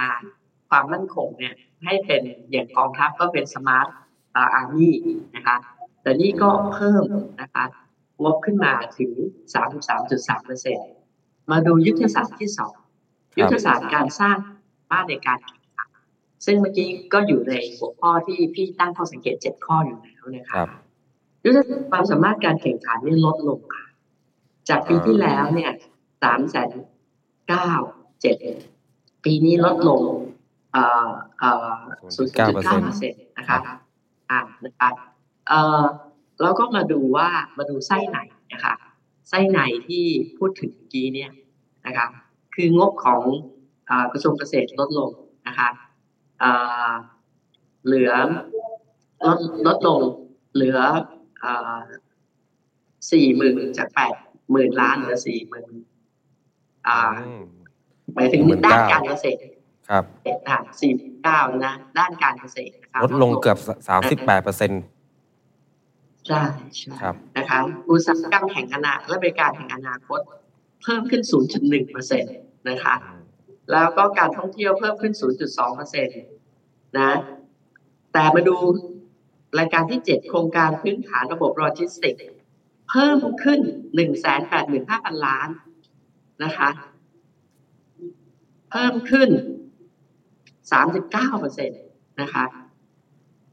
[0.69, 3.87] ความมั่นคงเนี่ยให้เป็นอย่างกองทัพก็เป็น smart
[4.35, 4.95] army
[5.35, 5.57] นะคะ
[6.01, 7.03] แต่นี่ก็เพิ่ม
[7.41, 7.65] นะคะ
[8.23, 9.11] งบขึ้นมาถึง
[9.79, 10.89] 33.3เปอร์เซ็นต์
[11.51, 12.73] มาดูยุทธศาสตร์ที่สอง
[13.39, 14.37] ยุทธศาสตร์การสร้าง
[14.91, 15.37] บ้านในการ
[16.45, 20.63] ซึ่งเมื่อกี้ก็อยู่ในหัวข้อที่พี่ตั้งข้อสังเกตเจ็ดข้ออยู่แล้วนะคะ
[21.45, 21.59] ยุทธ
[21.91, 23.85] ความสามารถการแข่งขันนี่ลดลงค่ะ
[24.69, 25.71] จากปีที่แล้วเนี่ย
[26.23, 26.71] สามแสน
[27.49, 27.71] เก้า
[28.21, 28.37] เจ็ด
[29.23, 30.01] ปีนี้ลดลง
[30.73, 31.77] เอ่อเอ่อ
[32.15, 33.59] ศูนย์จุดเก้าเปอร์เซ็นต์นะคะ
[34.31, 34.89] อ่านะคะ
[35.47, 35.83] เอ่อ
[36.43, 38.19] แล้วก็มาดูว่ามาดูไส้ไหน
[38.53, 38.73] นะคะ
[39.29, 40.05] ไส้ไหนที่
[40.37, 41.31] พูดถึงเมื่อกี้เนี่ย
[41.85, 42.07] นะคะ
[42.55, 43.23] คืองบของ
[44.13, 45.09] กระทรวงเกษตรลดลง
[45.47, 45.69] นะคะ
[47.85, 48.11] เหลือ
[49.25, 49.99] ลดลดลง
[50.53, 50.77] เหลือ
[53.11, 54.15] สี่หมื่นจากแปด
[54.51, 55.69] หมื่นล้านเหลือสี่หมื่น
[58.13, 59.39] หมายถึงด้านการเกษตร
[59.89, 60.03] ครับ
[60.81, 60.91] สี่
[61.23, 64.83] เก้านะด้านการเกษตรลดลงเกือบสามสิบแปดเปอร์เซ็นต์
[66.27, 66.43] ใช่
[66.77, 66.93] ใช่
[67.37, 67.59] นะคะ
[67.89, 70.19] อุตสาหกรรมแห่งอนาและบริการแห่งอนาคต
[70.83, 71.21] เพิ่มขึ้น
[71.57, 72.35] 0.1เปอร์เซ็นต์
[72.69, 72.95] นะคะ
[73.71, 75.13] แล้วก็การท่องเที่ยวเพิ่มขึ้น
[75.45, 76.19] 0.2เปอร์เซ็นต์
[76.97, 77.11] นะ
[78.13, 78.57] แต่มาดู
[79.59, 82.15] รายการที่เจ็ดโครงการพื้นฐานระบบโลจิสติก
[82.89, 83.59] เพิ่มขึ้น
[83.95, 85.49] หนึ่งแสนแปดหมื่นห้าพันล้าน
[86.43, 86.69] นะคะ
[88.71, 89.29] เพิ่มขึ้น
[90.71, 91.75] สามสิบเก้าเปอร์เซ็นต
[92.21, 92.45] นะคะ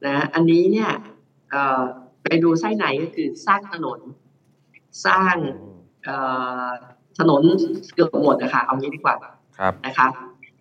[0.07, 0.91] นะอันนี้เนี่ย
[2.31, 3.99] ไปดูไส้ไหนก็คือสร้างถนน
[5.07, 5.35] สร้าง
[7.19, 7.43] ถนน
[7.95, 9.17] เกือบหมดนะคะเอางี้ดีกว่า
[9.87, 10.07] นะคะ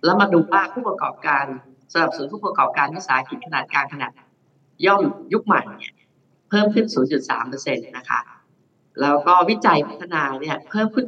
[0.04, 1.46] แล้วมาดูว่าผู้ประกอบการ
[1.94, 4.12] สนับสนุนผู้ประกอบการวิสาหกิจขนาดกลางขนาด
[4.86, 5.02] ย่อม
[5.34, 5.94] ยุคใหม่เนี่ย
[6.50, 6.86] เพิ่มขึ้น
[7.18, 8.20] 0.3เปอร์เซ็นต์นะคะ
[9.02, 11.08] แล้วก็วิจัยพัฒนาเนี่ยเพิ่มขึ้น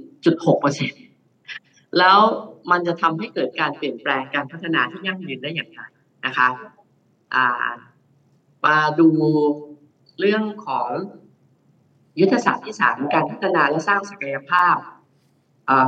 [0.00, 1.02] 0.6เปอร์เซ็นต์
[1.98, 2.18] แล้ว
[2.70, 5.80] มันจะทำให้เกิดการเปลี่ยนแปลงการพัฒนาที่ยั่งยืนได้อย่างไร
[6.26, 6.48] นะคะ
[7.34, 7.68] อ่า
[8.64, 9.08] มาดู
[10.20, 10.88] เรื่องของ
[12.20, 14.76] ยุทธศาสตร์ที่สามการพัฒนาและสร้างศักยภาพ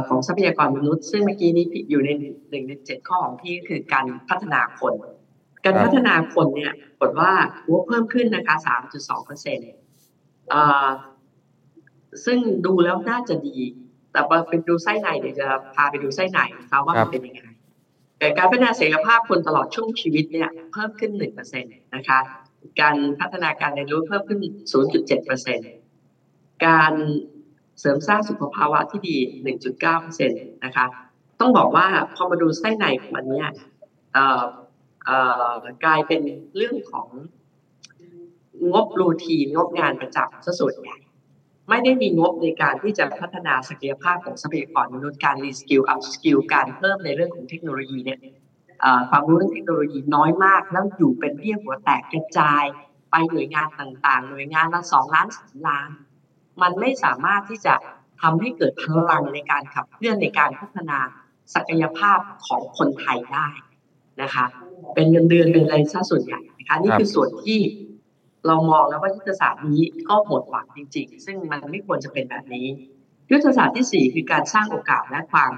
[0.09, 4.95] ของทรัพยากรมนุษย์ซึ่งเมื่อกี้นี้อยู่ในหนึ่งในเจ็ดข้อของพี่ก็คือการพัฒนาคน
[5.65, 7.33] การพัฒนาคนเนี่ยกดว่า
[7.71, 9.71] งบเพิ่มขึ้นนะคะสามจุดสองเปอร์เซ็นต์
[12.25, 13.59] ซึ่งดูแล้วน่าจะดี
[14.13, 17.41] แต่พอไปดูไส้ในเดี๋ยวจะพาไปดูไส้ในนะคะว่ามันเป็นยังไง
[18.19, 22.19] แต่การพัฒนาเสรีภาพคนตลอดช่วงชีวิตเนี่ยเพิ่มขึ้นหนึ่งเปอร์เซ็นต์นะคะ
[22.81, 24.39] การพัฒนาการเรียนรู้เพิ่มขึ้น
[24.73, 25.71] ศูนย์จุดเจ็ดเปอร์เซ็นต์
[26.67, 26.93] การ
[27.81, 29.17] เสริมสร้างสุขภาวะที่ดี
[29.71, 30.87] 1.9%นะคะ
[31.41, 33.49] ต้องบอกว่าพอมาดูไส้ในของมันเนี่ย
[35.85, 36.23] กลายเป็น
[36.57, 37.09] เรื่องของ
[38.73, 40.97] งบ routine งบงานประจำซะส่วนใหญ่
[41.69, 48.19] ไม่ได้มีงบในการที่จะพัฒนาศักยภาพของทรัพยากรมนุษย์การ reskill upskill การเพิ่มในเรื่องของเทคโนโลยีเนี่ย
[49.11, 52.65] ความรู้เรื่องเทคโนโลยีน้อยมาก แล้วอยู่เป็นเบี้ยหัวแตกกระจาย
[53.11, 55.89] ไปหน่วยงานต่างๆ หน่วยงานละสองล้านสามล้าน
[56.63, 57.75] มันไม่สามารถที่จะ
[58.23, 60.99] ทำให้เกิดพลังในการขับเคลื่อนในการพัฒนา
[61.55, 63.49] ศักยภาพของคนไทยได้
[64.23, 64.45] นะคะ
[64.95, 67.61] เป็นเงินเดือนเป็นอะไรซะส่วนใหญ่นะคะนี่คือส่วนที่
[68.47, 72.67] เรามองแล้วว่ายุทธศาสตร์นี้ก็หมดหวังจริง ๆ ซึ่งมันไม่ควรจะเป็นแบบนี้
[73.31, 75.53] ยุทธศาสตร์ที่สี่คือการสร้างโอกาสและความ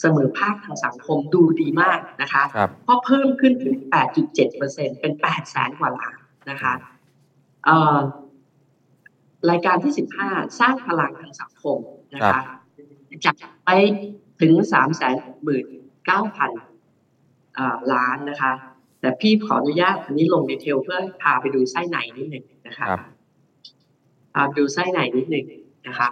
[0.00, 2.42] เสมอภาคทางสังคมดูดีมากนะคะ
[2.84, 3.74] เพราะเพิ่มขึ้นถึง
[4.38, 6.16] 8.7%เป็น8แสนกว่าล้าน
[6.50, 6.72] นะคะ
[9.50, 11.78] รายการที่สิบห้าสร้างพลังทางสังคม
[12.14, 12.40] นะคะ
[13.24, 13.34] จัด
[13.66, 13.70] ไป
[14.40, 15.66] ถึงสามแสนหมื่น
[16.06, 16.50] เก้าพัน
[17.92, 18.52] ล้านนะคะ
[19.00, 22.86] แต่พี่ขออนุญาตอันนี้ลงดีเทลเพื่อพาไปดูไส้ไหนนิดหนึ่งนะคะ
[24.34, 25.46] พาดูไส้ไหนนิดหนึ่ง
[25.86, 26.08] นะคะ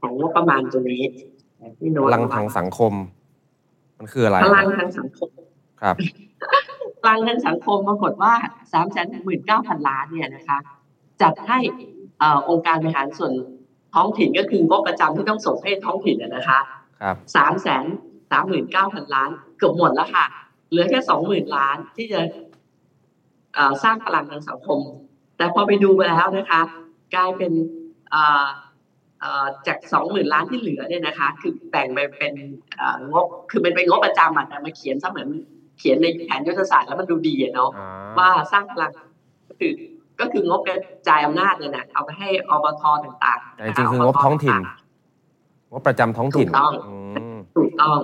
[0.00, 1.02] ของงบประมาณตัวนี้
[2.06, 2.92] พลังทางสังคม
[3.98, 5.30] มันคืออะไรพลังทางสังคม
[5.82, 5.96] ครับ
[7.08, 8.32] ลังเงินสังคมปรากฏว่า
[8.72, 10.58] สามแสนหมื่นเก้าพันล้านเนี่ยนะคะ
[11.22, 11.58] จัดให้
[12.48, 13.32] องค์การบริหารส่วน
[13.94, 16.60] ท้องถิ่นก็คืองบประจำที่ต้องส่งให้ท้องถิ่นนะคะ
[17.00, 17.84] ครับสามแสน
[18.30, 20.24] สามหมื่นเก้าพันล้าน เกือบหมดแล้วค่ะ
[20.70, 22.20] เหลือแค่สองหมื่นล้านที่จะ
[23.82, 24.80] สร้างพลังทางสังคม
[25.36, 26.60] แต่พอไปดูไปแล้วนะคะ
[27.14, 27.52] กลายเป็น
[29.66, 32.34] จากสองหมื่นล้านที่เหลือเนี่ยนะคะ คือแบ่งไปเป็น
[33.12, 35.28] งบคือมันเป็นงบประจำแต่มาเขียนซะเหมือน
[35.78, 37.70] เขียนในแผนยุทธศาสตร์แล้วมันดูดีเนาะ
[38.18, 38.92] ว่าสร้างพลัง
[39.48, 39.72] ก็คือ
[40.20, 44.56] ก็คืองบกระจายอำนาจเนี่ยนะเอาไปให้อบทต่างๆแต่จริงคืองบท้องถิ่น
[45.72, 46.72] งบประจำท้องถิ่นถูกต้อง
[47.56, 47.98] ถูกต้อง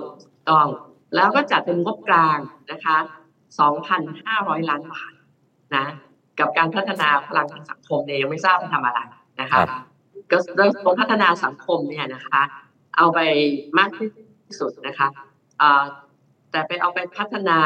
[0.49, 0.67] ต้อง
[1.15, 2.37] แล้วก็จัดเป็นงบกลาง
[2.71, 2.97] นะคะ
[3.63, 5.13] 2,500ล้านบาท
[5.75, 5.85] นะ
[6.39, 8.99] กับการพัฒนาพลังทางสังคมเนี่ยยังไม่ทราบทำอะไร
[9.41, 9.59] นะคะ
[10.31, 12.41] ก็เรื่องพัฒนาสังคมเนี่ยนะคะ
[12.97, 13.19] เอาไป
[13.77, 14.09] มากที่
[14.59, 15.07] สุดนะคะ
[16.51, 17.57] แต่ไปเอาไปพัฒนา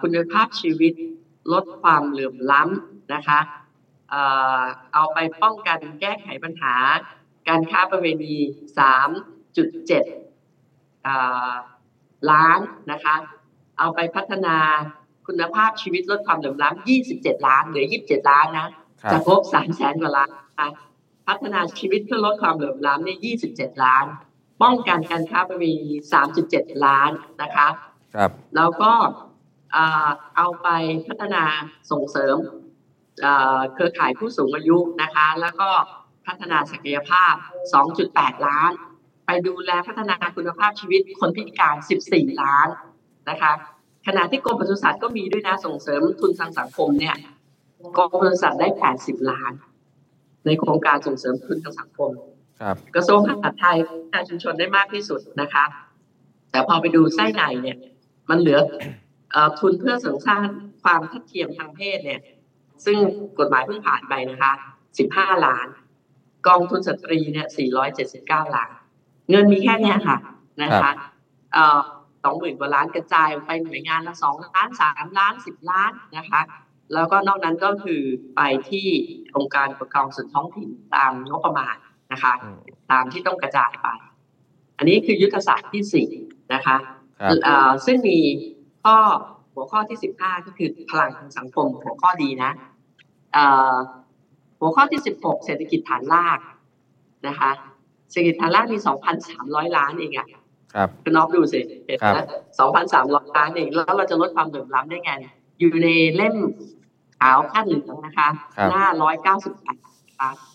[0.00, 0.92] คุณภาพชีวิต
[1.52, 3.38] ลดความเหลื่อมล้ำนะคะ
[4.94, 6.74] เอาไปป้องกันแก้ไขปัญหา
[7.48, 8.36] การค้าประเวณี
[10.14, 12.58] 3.7ล้าน
[12.92, 13.14] นะคะ
[13.78, 14.56] เอาไปพัฒนา
[15.26, 18.68] คุณภาพชีวิตลดความเหลื่อมล้ำ27 ล้านเหลือ 27 ล้านนะ
[19.12, 20.30] จากงบ3แสนกว่าล้าน
[21.28, 23.18] พัฒนาชีวิตเพื่อลดความเหลื่อมล้ำเนี่ย
[23.50, 24.06] 27 ล้าน
[24.62, 25.92] ป้องกันการค้าประเวณี
[26.36, 27.10] 3.7 ล้าน
[27.42, 27.68] นะคะ
[28.14, 28.92] ครับแล้วก็
[30.36, 30.68] เอาไป
[31.08, 31.44] พัฒนา
[31.90, 32.36] ส่งเสริม
[33.74, 35.70] เครือข่ายผู้สูงอายุนะคะ แล้วก็
[36.26, 37.34] พัฒนาศักยภาพ
[37.90, 38.70] 2.8 ล้าน
[39.26, 41.76] ไปดูแลพัฒนาคุณภาพชีวิตคนพิการ
[42.08, 42.68] 14 ล้าน
[43.30, 43.52] นะคะ
[44.06, 47.16] ขณะที่กรมปศุสัตว์ก็มีด้วยนะส่งเสริมทุนทางสังคมเนี่ย
[47.96, 49.52] กรมปศุสัตว์ได้ 80 ล้าน
[50.48, 52.10] ในโครงการส่งเสริมทุนทางสังคม
[52.60, 53.78] ครับกระทรวงมหาดไทย
[54.12, 55.64] การชุมชนได้มากที่สุดนะคะ
[56.50, 57.78] แต่พอไปดูไส้ในเนี่ย
[58.30, 58.58] มันเหลือ
[59.58, 60.42] ทุนเพื่อเสริมสร้าง
[60.82, 62.20] ความทัดเทียมทางเพศเนี่ย
[62.84, 62.98] ซึ่ง
[63.38, 64.52] กฎหมายเพิ่งผ่านไปนะคะ
[64.98, 65.66] 15ล้าน
[66.46, 67.46] กองทุนสตรีเนี่ย
[67.96, 68.70] 479ล้าน
[69.30, 70.18] เงินมีแค่นี้ค่ะ
[70.62, 70.92] นะคะ
[72.24, 76.40] สองหมื่นกว่าล้านกระจายไปหน่วยงานละสองล้านสามล้านสิบล้านนะคะ
[76.94, 78.02] แล้วก็นอกนั้นก็คือ
[78.36, 78.86] ไปที่
[79.36, 81.76] องค์การปกครองส่วนท้องถิ่นตามงบประมาณ
[82.12, 82.32] นะคะ
[82.92, 83.86] ตามที่ต้องกระจายไป
[84.78, 86.08] อันนี้คือยุทธศาสตร์ที่สี่
[86.54, 86.76] นะคะ
[87.86, 88.18] ซึ่งมี
[88.84, 88.96] ข้อ
[89.54, 92.52] หัวข้อที่สิบห้าก็คือพลังทางสังคมหัวข้อดีนะ
[94.60, 96.38] หัวข้อที่สิบหกเศรษฐกิจฐานราก
[97.26, 97.50] นะคะ
[98.10, 100.28] เศรษฐกิจฐานรากมีสองพันสามร้อยล้านเองอะ
[100.74, 102.18] ครับคุณน้องดูสิเห็นไหม
[102.58, 105.12] สองพันสามร้อยล้านเองแล้วเราจะลดความเหลื่อมล้ำได้ไง
[105.60, 106.34] อยู่ในเล่ม
[107.18, 108.28] ขาวคั่นเหลืองนะคะ
[108.70, 109.78] หน้าร้อยเก้าสิบแปด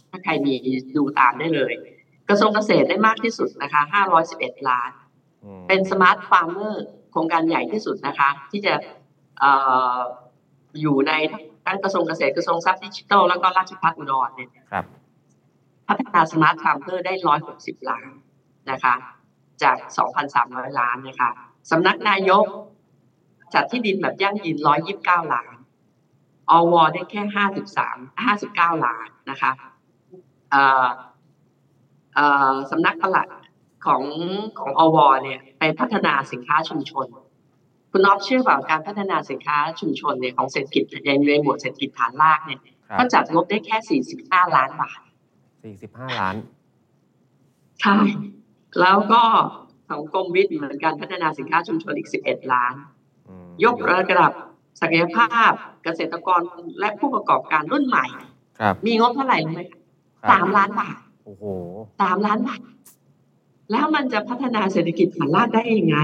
[0.09, 0.53] ถ้าใครมี
[0.95, 1.73] ดูตามได้เลย
[2.29, 4.91] กระทรวงเกษตรได้มากที่สุดนะคะห้าร้อยสิบเอ็ดล้าน
[5.67, 8.73] เป็น smart farmer โครงการใหญ่ที่สุดนะคะ ที่จะ
[9.43, 9.45] อ
[10.81, 11.11] อยู่ใน
[11.65, 14.49] ทั้งกระทรวงเกษตรกระทรวงทรัพย์ดิจิทัลแล้วก็ราชภัฏอุดรเนี่ย
[15.87, 18.09] พัฒนา smart farmer ได้ร้อยหกสิบล้าน
[18.71, 18.93] นะคะ
[19.63, 21.29] จากสองพันสามร้อยล้านนะคะ
[21.71, 22.45] สำนักนายก
[23.53, 25.52] จัดที่ดินแบบยั่งยืนร้อยยิบเก้าล้าน
[26.51, 29.51] อวได้แค่ห้าสิบสามห้าสิบเก้าล้านนะคะ
[32.71, 33.27] สำนักปลัด
[33.85, 34.03] ของ
[34.59, 37.07] ของอวเนี่ยไปพัฒนาสินค้าชุมชน
[37.91, 42.59] คุณน็อปเชื่อว่าการพัฒนาสินค้าชุมชนเนี่ยของเศรษฐกิจในในหมวดเศรษฐกิจฐานรากเนี่ย
[42.97, 44.99] ก็จัดงบได้แค่สี่สิบห้าล้านบาท
[45.63, 46.35] สี่สิบห้าล้าน
[47.81, 47.97] ใช่
[48.81, 49.23] แล้วก็
[49.89, 52.73] ของกรมวิทย์เหมือนกันพัฒนาสินค้าชุมชนอีกสิบเอ็ดล้าน
[53.65, 54.33] ยกระดับ
[54.81, 55.51] ศักยภาพ
[55.83, 56.41] เกษตรกร
[56.79, 58.05] และผู้ประกอบการรุ่นใหม่
[58.85, 59.61] มีงบเท่าไหร่รู้ไหม
[60.31, 61.43] สามล้านบาทโอ้โห
[62.01, 62.61] สามล้านบาท
[63.71, 65.97] แล้วมันจะพัฒนาเศรษฐกิจฐานรากได้ยังไง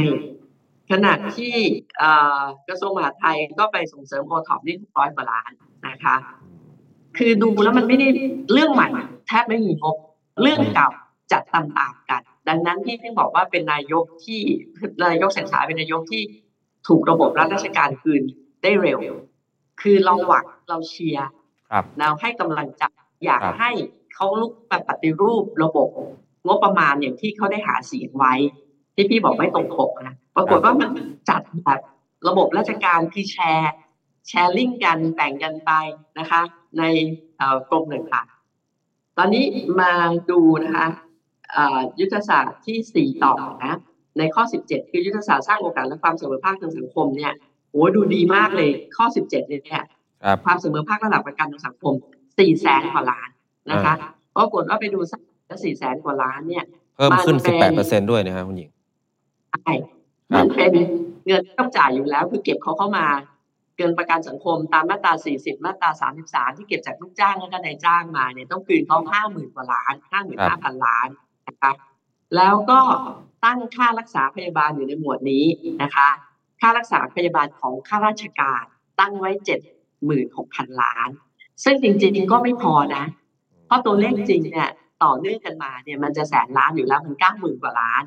[0.91, 1.53] ขณะที่
[2.67, 5.51] กระทรวงมหาดไทยก็ไปส่งเสริมโอท็อปนี่ร้อยกว่าล้าน
[5.87, 6.15] นะคะ
[7.17, 8.07] คือดูแล้วมันไม่ได้
[8.51, 8.89] เรื่องใหม่
[9.27, 9.97] แทบไม่มีงบ
[10.41, 10.89] เรื่องเก่า
[11.31, 14.41] จัดตามๆกัน ดังนั้นที่พี่บอกว่าเป็นนายกที่
[15.05, 16.21] นายกเศรษฐาเป็นนายกที่
[16.87, 18.23] ถูกระบบรัฐราชการคืน
[18.63, 18.99] ได้เร็ว
[19.81, 21.27] คือเราหวังเราเชียร์
[21.99, 22.83] เราให้กำลังใจ
[23.25, 23.71] อยากให้
[24.13, 24.53] เขาลุก
[24.87, 25.89] ปฏิรูประบบ
[26.45, 28.33] งบประมาณอย่างที่เขาได้หาเสียงไว้
[28.95, 30.89] ที่พี่บอกไม่ตรงปกนะปรากฏว่ามัน
[31.29, 31.79] จัดแบบ
[32.27, 33.73] ระบบราชการคือแชร์
[34.27, 35.71] แชร์ลิงก์กันแบ่งกันไป
[36.19, 36.41] นะคะ
[36.79, 36.83] ใน
[37.69, 38.23] กรมหนึ่งค่ะ
[39.17, 39.45] ตอนนี้
[39.81, 39.91] มา
[40.31, 40.87] ดูนะคะ
[41.99, 43.79] ยุทธศาสตร์ที่สี่ต่อนะ
[44.17, 47.33] ในข้อสิบเจ็ดคือยุทธศาสตร์สร้างโอกาสและความเสมอภาคทางสังคมเนี่ย
[47.71, 49.83] โอ้ดูดีมากเลยข้อสิบเจ็ดเนี่ย
[50.45, 51.93] ความเสมอภาคระดับประกันทางสังคม
[52.37, 53.29] สี่แสนกว่าล้าน
[53.71, 53.93] นะคะ
[54.35, 54.99] ปรากฏว่าไปดู
[55.47, 56.65] แล้วสี่แสนกว่าล้านเนี่ย
[56.97, 58.69] เพิ่มขึ้นสิบแปดเปอร์เซ็นด้วยนะครับคุณหญิง
[59.51, 59.73] ใช่
[60.35, 60.73] มันเป็น
[61.25, 63.05] เงินต้องจ่ายอยู่แล้ว คือเก็บเขาเข้ามา
[63.77, 65.89] เกินประกันสังคมตามมาตรา 40 มาตรา
[66.23, 69.93] 33 ที่เก็บจากลูกจ้างและก็นายจ้างมาเนี่ยต้องคืนเขา50,000กว่าล้าน
[70.35, 71.07] 55,000 ล้าน
[71.47, 71.71] นะคะ
[72.35, 72.79] แล้วก็
[73.45, 75.45] ตั้งค่ารักษาพยาบาลอยู่ในหมวดนี้
[75.83, 76.09] นะคะ
[76.59, 78.63] ค่ารักษาพยาบาลของข้าราชการ
[78.99, 79.31] ตั้งไว้
[80.05, 81.09] 76,000ล้าน
[81.63, 83.05] ซึ่งจริงๆก็ไม่พอนะ
[83.65, 84.69] เพราะตัวเลขจริงเนี่ย
[85.03, 88.03] ต่อเนื่องกันมาเนี่ยมันจะแสนล้านอยู่แล้วมันเก้าหมื่นกว่าล้าน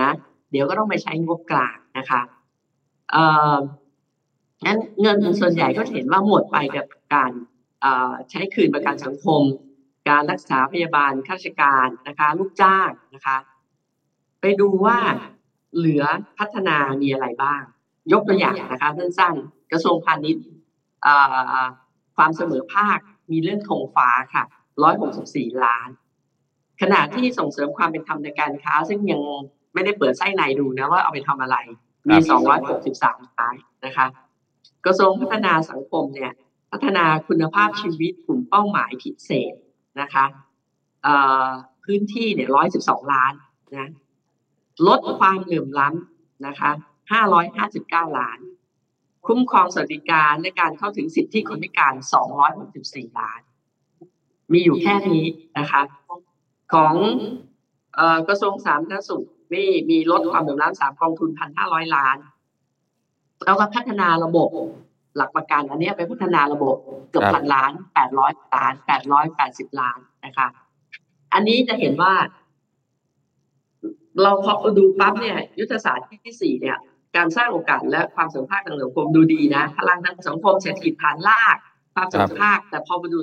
[0.00, 0.10] นะ
[0.50, 2.20] เดี๋ยวก็ต้องไปใช้งบกลางนะคะ
[3.12, 3.56] เอ่อ
[4.64, 7.30] งั้นเงินส่วนใหญ่ก็เห็นว่าหมดไปกับการ
[8.30, 9.42] ใช้คืนประกันสังคม
[10.08, 13.38] การรักษาพยาบาลข้าราชการนะคะลูกจ้างนะคะ
[14.40, 14.98] ไปดูว่า
[15.76, 16.04] เหลือ
[16.38, 17.62] พัฒนามีอะไรบ้าง
[18.12, 20.44] ยกตัวอย่างนะคะสั้นๆกระทรวงพาณิชย์
[22.16, 22.98] ความเสมอภาค
[23.30, 24.44] มีเรื่องธงฟ้าค่ะ
[24.82, 25.88] ร้อยหกสิบสี่ล้าน
[26.80, 29.22] ขณะที่ส่งเสริมความเป็นธรรมในการค้า ซึ่งยัง
[29.74, 31.56] ไม่ได้เปิดไส้ในดูนะว่าเอาไปทำอะไร
[32.08, 33.54] มีสองร้อยหกสิบสามล้าน
[33.86, 34.06] นะคะ
[34.84, 36.32] กระทรวงพัฒนาสังคมเนี่ย
[36.72, 39.54] พัฒนาคุณภาพชีวิตกลุ่มเป้าหมายพิเศษ
[40.00, 40.24] นะคะ
[41.84, 43.32] พื้นที่เนี่ยร้อยสิบสองล้าน
[43.76, 43.88] นะ
[44.86, 46.70] ลดความเหลื่อมล้ำนะคะ
[47.12, 48.38] ห้าร้อยห้าสิบเก้าล้าน
[49.26, 53.40] คุ้มครองสวัสดิการและการเข้าถึงสิทธิคนพิการสองร้อยหกสิบสี่ล้าน
[54.52, 55.24] มีอยู่แค่นี้
[55.58, 55.82] นะคะ
[56.72, 56.94] ของ
[58.28, 62.16] กระทรวงสาธารณสุขมีมีลดความเหลื่อมล้ำสามกองทุนพันห้าร้อยล้าน
[63.44, 64.48] แล้วก็พัฒนาระบบ
[65.16, 66.76] หลักประกันอันนี้ไปพัฒนาระบบ
[67.10, 70.48] เกือบพันล้านแปดร้อยล้านแปดร้อยแปดสิบล้านนะคะ
[71.32, 72.14] อันนี้จะเห็นว่า
[74.22, 76.78] เราพอดูปั๊บเนี่ย ยุทธศาสตร์ที่สี่เนี่ย
[77.16, 81.56] การสร้างโอกาสและความสัมพันธ์ทางสังคมดูดีนะ พลังทางสังคมเศรษฐกิจฐานราก
[81.94, 83.18] ความสัมพันธ์แต่พอมาดู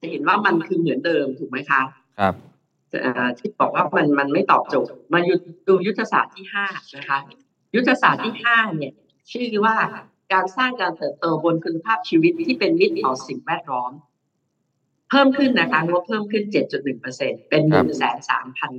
[0.00, 1.80] จะเห็นว่ามันคือเหมือนเดิมถูกไหมคะ
[2.20, 2.34] ครับ
[3.38, 5.20] ที่บอกว่ามันมันไม่ตอบโจทย์มา
[5.68, 7.18] ดูยุทธศาสตร์ที่ห้านะคะ
[7.74, 8.92] ยุทธศาสตร์ที่ห้าเนี่ย
[9.30, 9.76] ชื่อว่า
[10.32, 13.92] การสร้างการเติบโตบนคุณภาพชีวิตที่เป็นมิตรต่อสิ่งแวดล้อม
[15.10, 18.72] เพิ่มขึ้นนะคะงบเพิ่มขึ้นเจ็ดจุดหนึ่งเปอร์เซ็นเป็นหนึ่งแสนสามพัน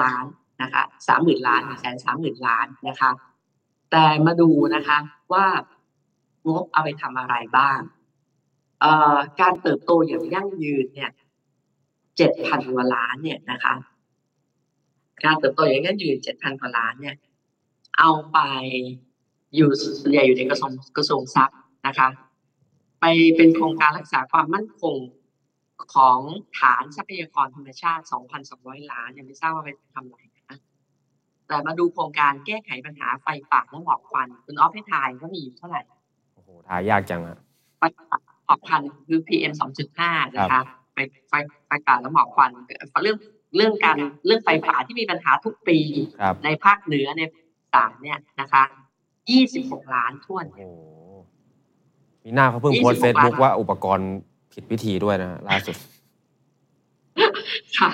[0.00, 0.24] ล้าน
[0.62, 3.10] นะคะสามหมื่นล้านแสนสามหมื่นล้านนะคะ
[3.92, 4.98] แต่มาดูนะคะ
[5.32, 5.46] ว่า
[6.48, 7.80] งบเอาไปทำอะไรบ้าง
[9.40, 11.12] การเติบโตอย่างยั่งยืนเนี่ย
[12.16, 13.74] เจ็ดพันกว่าล้านเนี่ยนะคะ
[15.24, 17.16] การเติบโตอย่างยั่งยืนเจ็ดพันกว่าล้านเนี่ย
[17.98, 18.38] เอาไป
[19.54, 22.08] อยู่ส่วนใหญ่อยู่ในกระทรวงกระทรวงทรัพย์นะคะ
[23.00, 23.04] ไป
[23.36, 24.96] เป็นโครงการรักษาความมั่นคง
[25.94, 26.18] ของ
[26.58, 28.04] ฐานทรัพยากรธรรมชาติ
[28.48, 30.22] 2,200 ล้านยังไม่ทราบว่าไปทำอะไร
[31.48, 35.82] แต่มาดูโครงการแก้ไขปัญหาไฟป่าและหมอกควันคุณออฟให้ทายว่ามีอยู่เท่าไหร่
[36.34, 37.38] โอ้โหทายยากจังอะ
[37.78, 39.52] ไฟป่าหมอกควันคือ PM
[39.94, 40.60] 2.5นะคะ
[40.92, 40.96] ไฟ
[41.28, 41.32] ไฟ
[41.66, 42.50] ไฟป่าและหมอกควัน
[43.02, 43.16] เรื่อง
[43.56, 45.78] เรื่องการเรื่องไฟป่าที่มีปัญหาทุกปี
[46.44, 47.22] ในภาคเหนือใน
[47.74, 48.62] สามเนี่ยนะคะ
[49.30, 50.68] ยี่สิบหกล้านท่วนโอ้
[52.24, 54.10] มีหน้าเขาเพิ่งโพสเฟซบุ๊กว่าอุปกรณ์
[54.52, 55.76] ผิดวิธีด้วยนะล่าสุด
[57.78, 57.90] ค่ะ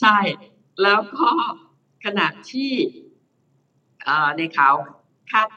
[0.00, 0.16] ใช่
[0.82, 1.28] แล้วก็
[2.04, 2.72] ขณะที่
[4.36, 4.74] ในขาว
[5.30, 5.48] คาด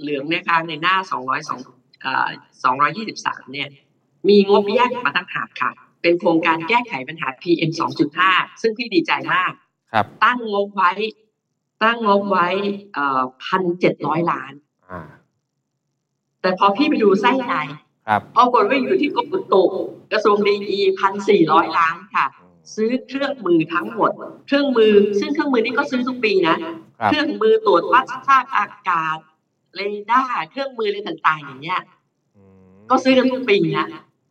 [0.00, 1.60] เหลืองนะคะในหน้าสองร้อยสอง
[2.64, 3.68] สองร้อยยี่สิบสามเนี่ย
[4.28, 5.70] มีงบแยกมาตั้งหากค่ะ
[6.02, 7.70] เป็นโครงการแก้ไขปัญหา PM
[8.16, 9.52] 2.5 ซึ่งพี่ดีใจมาก
[9.92, 10.92] ครับตั้งงบไว้
[11.82, 12.48] ตั้งงบไว้
[13.44, 14.52] พันเจ็ดร้อยล้าน
[16.40, 17.54] แต่พอพี่ไปดูไส้ใน
[18.36, 19.62] ปรากฏว่าอยู่ที่กรมอุตุ
[20.12, 22.26] กระทรวงดีพันสี่ร้อยล้านค่ะ
[22.74, 24.10] ซื้อเครื่องมือทั้งหมด
[24.46, 26.56] เครื่องมือ ซึ่งเครื่องมือนี้ก็ซื้อทุกปีนะ
[27.06, 29.18] เครื่องมือตรวจวัดสภาพอากาศ
[29.74, 31.82] เรดาร์เครื่องมืออะไรต่างๆ อย่างเงี้ย
[32.90, 33.88] ก็ซื้อกันทุกปีนะ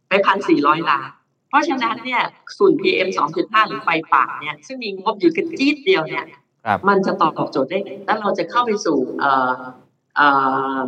[0.10, 1.10] ไปพันสี่ร้อยล้าน
[1.50, 2.22] เพราะฉะนั้นเนี่ย
[2.58, 6.26] ส่วน PM 2.5 หรือไฟป่าเนี่ยซึ่งมีงบอยู่กันจี๊ดเดียวเนี่ย
[6.88, 9.54] มันจะตอบโจทย์ได้ แล้วเราจะเข้าไปสู่เอ่อ
[10.16, 10.28] เอ่
[10.78, 10.80] อ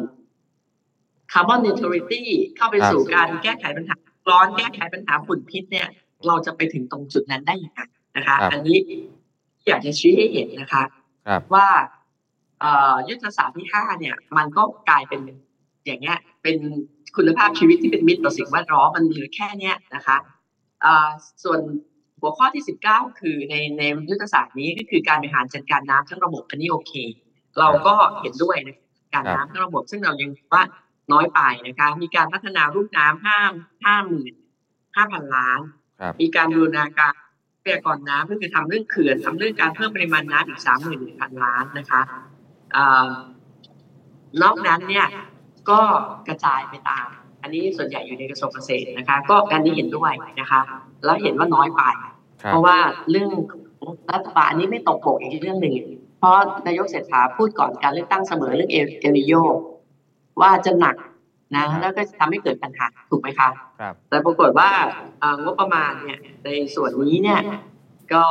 [1.32, 3.96] carbon neutrality เข้าไปสู่การแก้ไขปัญหา
[4.32, 5.88] ร้อนแก้ไขปัญหาฝุ่นพิษเนี่ย
[6.28, 7.82] เราจะไปถึงตรงจุดนั้นได้ยังไง
[8.18, 8.78] นะคะ อันนี้
[9.68, 10.84] อยากจะชี้ให้เห็นนะคะ
[11.54, 11.68] ว่า
[13.10, 15.22] ยุทธศาสตร์ที่ห้าเนี่ย มันก็กลายเป็น
[15.86, 16.58] อย่างเงี้ย เป็น
[17.16, 20.18] คุณภาพชีวิตที่เป็นมิตรต่อสิ่งแวดล้อมมันเหลือแค่เนี้ยนะคะ
[21.44, 21.60] ส่วน
[22.22, 26.94] หัวข้อที่ 19 คือในในยุทธศาสตร์นี้ก็คือการบริหารจัดการน้ำทั้งระบบอันนี้โอเค
[27.60, 28.78] เราก็เห็นด้วยนะ
[29.14, 30.64] การน้ำทั้งระบบ ซึ่งเรายังว่า
[31.12, 33.40] น้อยไปนะคะ มีการพัฒนารูปน้ำห้า
[33.86, 34.34] ห้าหมื่น
[34.96, 35.60] ห้าพันล้าน
[36.22, 37.14] มีการบูรณาการ
[37.54, 42.02] ทรัพยากรน้ำก็คือทำเรื่องเขื่อนทำเรื่องการเพิ่มปริมาณน้ำอีกสามหมื่นพันล้านนะคะ
[44.42, 45.08] นอกนั้นเนี่ย
[45.70, 45.82] ก็
[46.28, 47.08] กระจายไปตาม
[47.42, 50.62] อันนี้ส่วนใหญ่อยู่ในกระทรวงเกษตรนะคะ ก็อันนี้เห็นด้วยนะคะ
[51.06, 51.84] แล้วเห็นว่าน้อยไป
[52.50, 52.78] เพราะว่า
[53.12, 53.32] เรื่อง
[54.14, 55.76] รัฐบาลนี้ไม่ตกปกอีกเรื่องหนึ่ง
[56.20, 58.78] เพราะนายกเศรษฐาพูดก่อนการเลือกตั้งเสมอเรื่องเอ
[59.10, 59.34] ลนิโย
[60.42, 60.96] ว่าจะหนัก
[61.56, 64.70] นะแล้วก็จะทำให้เกิดปัญหาถูกไหมคะครับแต่ปรากฏว่า
[65.20, 67.42] เอ่องบประมาณเนี่ยในส่วนนี้เนี่ย
[68.14, 68.24] ก็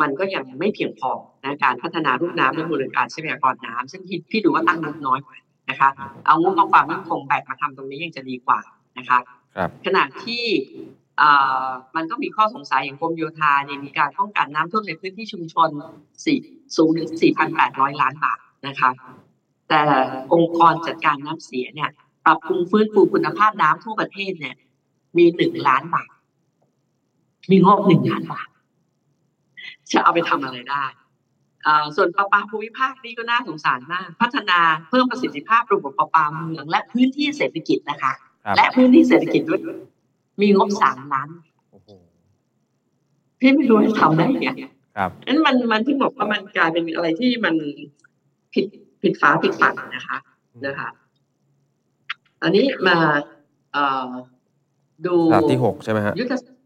[0.00, 1.10] มันก็ยังไม่เพียงพอ
[1.44, 5.38] นะการพัฒนารูปน้ำและมูลการทรัพยากรน้ำซึ่งพี่พี่ดูว่าตั้งงบน้อยกว่า
[5.70, 5.90] นะคะ
[6.26, 8.58] เอางบมาความมั่นคงแบกมาทำตรงนี้ยังจะดีกว่า
[8.98, 9.18] นะคะ
[9.56, 10.44] ครับขณะที่
[11.18, 11.30] เอ่
[11.62, 15.68] อมันก็มีข้อสงสัยอย่างกรมโยธาเนี่ยมีการป้องกันน้ำท่วมในพื้นที่ชุมชน
[16.24, 16.38] สี่
[16.76, 17.08] สูงถึง
[17.54, 18.90] 4,800 ล้านบาทนะคะ
[19.68, 19.82] แต่
[20.32, 21.90] องค์กรจัดการน้ำเสียเนี่ย
[22.26, 24.56] ปรับปรุงฟื้นฟูคุณภาพน้ำทั่วประเทศเนี่ย
[25.16, 26.10] มีหนึ่งล้านบาท
[27.50, 28.48] มีงบหนึ่งล้านบาท
[29.92, 30.84] จะเอาไปทำอะไรได้
[31.62, 38.12] เอ่อส่วนประปาภูมิภาคนี่ก็น่าสงสารมาก พัฒนาเพิ่มประสิทธิภาพระบบประปาเมือง และพื้นที่เศรษฐกิจนะคะ
[38.44, 39.60] ครับและพื้นที่เศรษฐกิจด้วย
[40.40, 41.28] มีงบสามล้าน
[41.72, 41.88] โอ้โห
[43.40, 44.50] พี่ไม่รู้จะทำได้ไง
[44.96, 47.54] ครับนั้นมันมันที่บอกว่ามันกลายเป็นอะไรที่มัน
[48.54, 48.66] ผิด
[49.02, 50.16] ผิดฟ้าผิดฝันนะคะ
[50.66, 50.88] นะคะ
[52.44, 52.96] อันนี้มา
[53.72, 54.10] เอ่อ
[55.06, 56.60] ดูลำดับที่หกใช่ไหมฮะยุทธศาสตร์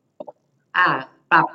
[0.76, 0.88] อ่า
[1.32, 1.46] ปรับ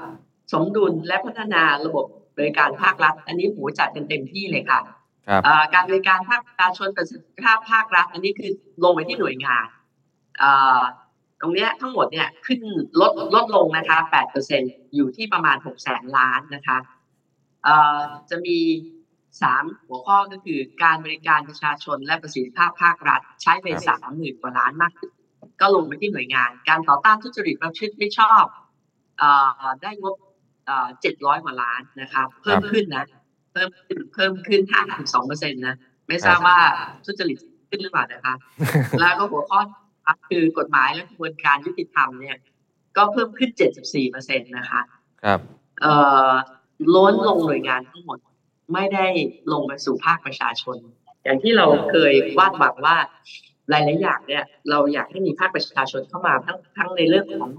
[0.54, 2.06] สมดุลและพัฒนาระบบ
[2.38, 4.80] บริการภาครัฐ อันนี้หูจัดกันเต็มที่เลยค่ะ
[5.28, 8.52] ครับอ่าการบริการภาคประชาชนประสิทธิภาพภาครัฐ อันนี้คือ
[8.84, 9.66] ลงไปที่หน่วยงาน
[10.42, 10.82] อ่า
[11.42, 12.60] ตรงเนี้ยทั้งหมดเนี่ยขึ้น
[13.02, 14.62] ลดลดลงนะคะ8เปอร์เซ็น
[14.96, 16.78] อยู่ที่ประมาณ6แสนล้านนะคะ
[17.64, 18.58] เอ่อจะมี
[19.42, 25.12] สามหัวข้อก็คือการบริการประชาชนและประสิทธิภาพภาครัฐ ใช้ไปครับสามหมื่นกว่าล้านมากขึ้น
[25.62, 28.44] ก็ลงไปที่หน่วยงาน การต่อต้านทุจริตประพฤติไม่ชอบ
[29.20, 29.30] เอ่
[29.66, 30.16] อได้งบ
[31.02, 33.06] เจ็ดร้อยกว่าล้านนะคะเพิ่มขึ้นนะ
[33.52, 35.76] เพิ่มขึ้นเพิ่มขึ้นห้าถึงสองเปอร์เซ็นต์นะ
[36.08, 36.58] ไม่ทราบว่า
[37.06, 37.38] ทุจริต
[37.70, 38.36] ขึ้นหรือเปล่านะคะ
[39.00, 39.60] แล้วก็หัวข้อ
[40.30, 42.38] คือกฎหมายและกระบวนการยุติธรรมเนี่ย
[42.98, 43.50] ก็เพิ่มขึ้น
[43.82, 44.82] 74เปอร์เซ็นต์นะคะ
[45.24, 45.40] ครับ
[45.82, 45.94] เอ่
[46.30, 46.32] อ
[46.96, 48.18] ล้นลงหน่วยงานทั้งหมด
[48.74, 49.08] ไม่ได้
[49.52, 50.78] ลงไปสู่ภาคประชาชน
[51.24, 52.98] อย่างที่เราเคยวาดหวังว่า
[53.70, 57.50] หลายๆอย่างเนี่ยเราอยากให้มีภาคประชาชนเข้ามาทั้งทั้งในเรื่องของ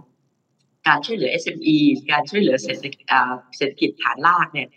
[0.89, 1.77] การช่วยเหลือ SME
[2.13, 3.05] การช่วยเหลือเศรษฐกิจ
[3.57, 4.69] เศรษฐกิจฐานรากเนี่ย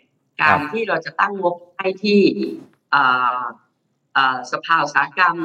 [0.42, 2.20] การที่เราจะตั้งงบให้ที่
[4.52, 5.36] สภาอุตสาหกรรม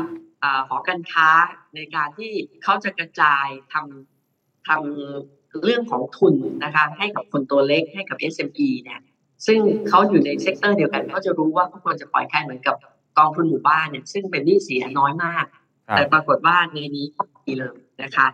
[0.67, 1.29] หอการค้า
[1.75, 2.32] ในการที่
[2.63, 8.99] เขาจะกระจายทำทำเรื่องของทุนนะคะให้กับคนตัวเล็กให้กับ SME เนี่ย
[9.47, 12.75] ซึ่งเขาอยู่ใน sector เดียวกันเขาจะรู้ว่าเขาควรจะปล่อยใครเหมือนกับ
[13.17, 15.45] กองทุนหมู่บ้านเนี่ยซึ่งเป็นหนี้เสียน้อยมาก
[15.88, 17.06] ครับแต่ปรากฏว่าในนี้
[17.45, 18.27] มีเลยนะคะ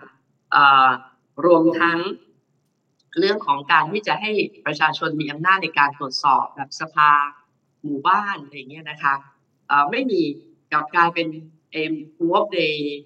[0.51, 0.87] เอ่อ
[1.45, 1.99] รวมทั้ง
[3.19, 4.31] เรื่องของการที่จะให้
[4.65, 7.11] ประชาชนมีอำนาจในการตรวจสอบแบบสภา
[7.83, 9.13] หมู่บ้านอะไรเงี้ยนะคะ
[9.67, 10.21] เอ่อไม่มี
[10.71, 11.27] กลับกลายเป็น
[11.71, 11.93] เอ็ม
[12.31, 12.97] วบเดย์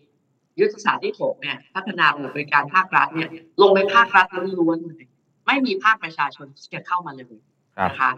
[0.59, 3.29] ยุทธศาสตร์ที่หกเนี่ยพัฒนาระบบบริการภาครัฐเนี่ย
[3.61, 4.25] ลงไปภาครัฐ
[4.59, 5.03] ล้วนๆเลย
[5.47, 7.41] ไม่มีภาคประชาชนที่จะเข้ามาเลยครับ
[7.81, 8.11] นะคะ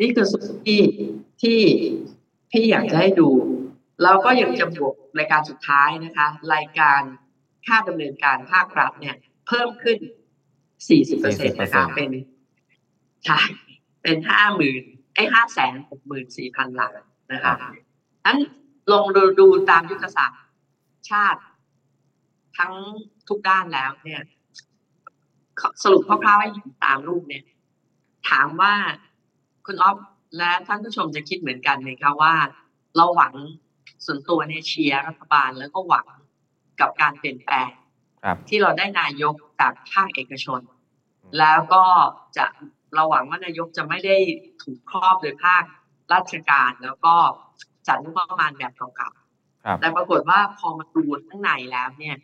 [0.00, 0.80] นี่คือส่วนที่
[1.42, 1.58] ที่
[2.50, 3.28] พี่อยากจะให้ดู
[4.02, 7.00] เราก็ยังจะบวกรายการสุดท้ายนะคะ รายการ
[7.66, 9.98] ค่าดำเนินการภาครัฐเนี่ย เพิ่มขึ้น
[10.60, 12.10] 40เปอร์เซ็นต์นะคะ40%เป็น
[13.24, 13.40] ใช่
[14.02, 14.82] เป็นห้าหมื่น
[15.14, 17.00] ไอ้ห้าแสนหกหมื่นสี่พันล้าน
[17.32, 17.54] นะคะ
[18.26, 18.38] นั้น
[18.92, 20.42] ลองดูดูตามยุทธศาสตร์
[21.10, 21.40] ชาติ
[22.58, 22.72] ทั้ง
[23.28, 24.22] ทุกด้านแล้วเนี่ย
[25.82, 27.44] สรุปคร่าวๆให้เห็นตามรูปเนี่ย
[28.28, 28.74] ถามว่า
[29.66, 29.96] คุณอ๊อฟ
[30.38, 32.34] และท่านผู้ชมจะคิดเหมือนกันไหมคะว่า
[32.96, 33.34] เราหวัง
[34.04, 36.06] ส่วนตัวเนี่ยเชียร์รัฐบาลแล้วก็หวัง
[36.80, 37.70] กับการเปลี่ยนแปลง
[38.24, 40.60] ครับที่เราได้นายกจากภาคเอกชน
[41.38, 41.84] แล้วก็
[42.36, 42.46] จะ
[42.94, 44.16] เราหวังว่านายกจะไม่ได้
[44.62, 45.62] ถูกครอบโดยภาค
[46.12, 47.14] ราชการแล้วก็
[47.86, 52.16] จัดงบประมาณแบบเก่าครับๆแต่ปรากฏว่าพอมาดูข้างในแล้วเนี่ย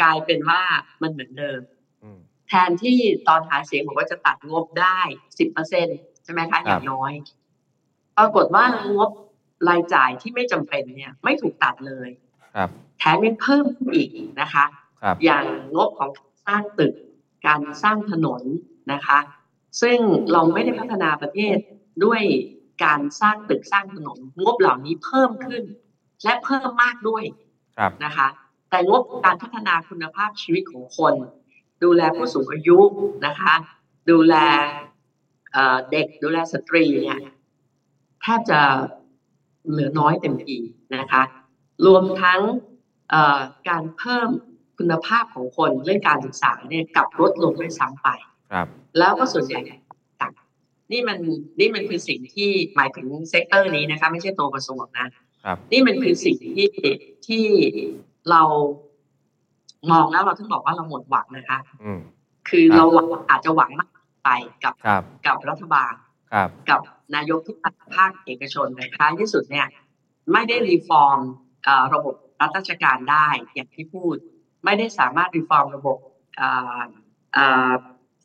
[0.00, 0.60] กลายเป็นว่า
[1.02, 1.60] มันเหมือนเดิม
[2.02, 5.00] อืม แทนที่ตอนหาเสียงบอกว่าจะตัดงบได้
[5.38, 5.86] สิบเปอร์เซ็น
[6.24, 7.12] ใช่ไหมคะอย่างน้อย
[8.16, 9.10] ปรากฏว่างบ
[9.68, 12.08] รายจ่ายที่ไม่จำเป็นเนี่ย ไม่ถูกตัดเลย
[12.56, 14.08] ครับแถมยังเพิ่มขึ้นอีก
[14.40, 14.64] นะคะ
[15.02, 15.44] ครับอย่าง
[15.76, 16.10] งบของ
[16.46, 16.94] สร้างตึก
[17.46, 18.42] การสร้างถนน
[18.92, 19.18] นะคะ
[19.82, 19.98] ซึ่ง
[20.32, 21.56] เราไม่ได้พัฒนาประเทศ
[22.04, 22.22] ด้วย
[22.84, 25.62] การสร้างตึกสร้างถนนงบเหล่านี้เพิ่มขึ้น
[26.24, 27.24] และเพิ่มมากด้วย
[27.78, 28.28] ครับนะคะ
[28.70, 31.14] แต่งบการพัฒนาคุณภาพชีวิตของคน
[31.84, 32.78] ดูแลผู้สูงอายุ
[33.26, 33.54] นะคะ
[34.10, 34.34] ดูแล
[35.52, 37.20] เอ่อเด็กดูแลสตรีเนี่ย
[38.22, 38.60] แทบจะ
[39.70, 40.56] เหลือน้อยเต็มที
[40.96, 41.22] นะคะ
[41.86, 42.40] รวมทั้ง
[43.10, 44.28] เอ่อการเพิ่ม
[44.78, 48.08] คุณภาพของคนเรื่องการศึกษาเนี่ยกลับลดลงด้วยซ้ำไป
[48.52, 48.66] ครับ
[48.98, 49.60] แล้วก็ส่วนใหญ่
[50.20, 50.32] ต่าง
[50.92, 51.18] นี่มัน
[51.60, 55.08] นี่มันคือสิ่งที่หมายถึง sector นี้นะคะ ไม่ใช่ตัวกระทรวงนะ
[55.44, 56.68] ครับ นี่มันคือสิ่งที่
[57.26, 57.44] ที่
[58.30, 58.42] เรา
[59.92, 62.00] มองแล้วเราถึงบอกว่าเราหมดหวังนะคะอืม
[62.48, 63.90] คือครับเราหวังอาจจะหวังมาก
[64.24, 64.30] ไป
[64.64, 65.92] กับครับกับรัฐบาล
[66.32, 66.80] ครับกับ
[67.14, 67.56] นายกที่
[67.96, 69.66] ภาคเอกชนในท้ายที่สุดเนี่ย
[70.32, 71.20] ไม่ได้รีฟอร์ม
[71.64, 74.16] เอ่อระบบรัฐราชการได้อย่างที่พูด
[74.64, 75.98] ไม่ได้สามารถรีฟอร์มระบบ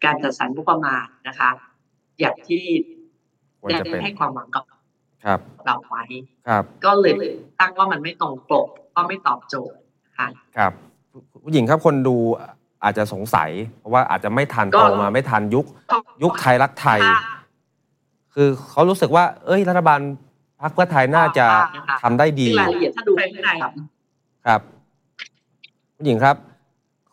[0.04, 1.50] การจัดสรรงบประมาณนะคะ
[2.20, 2.64] อย่างที่
[3.70, 4.64] ได้ให้ความหวังกับ
[5.66, 6.04] เราไว้
[6.86, 7.14] ก็เลย
[7.60, 9.78] ตั้งว่ามันไม่ตรงปกก็ไม่ตอบโจทย์
[10.18, 10.74] ค่ะครับ
[11.44, 12.16] ผู้หญิงครับคนดู
[12.84, 15.66] อาจจะสงสัย เพราะว่าอาจจะไม่ทันโตมาไม่ทันยุค
[16.24, 17.00] ยุคไทยรักไทย
[18.34, 20.00] คือเขารู้สึกว่า เอ้ยรัฐบาล
[20.62, 21.46] พรรคเพื่อไทยน่าจะ
[22.02, 23.50] ทำได้ดีรายละเอียดถ้าดูไปข้างใน
[24.48, 24.62] ครับ
[25.98, 26.36] ผู้หญิงครับ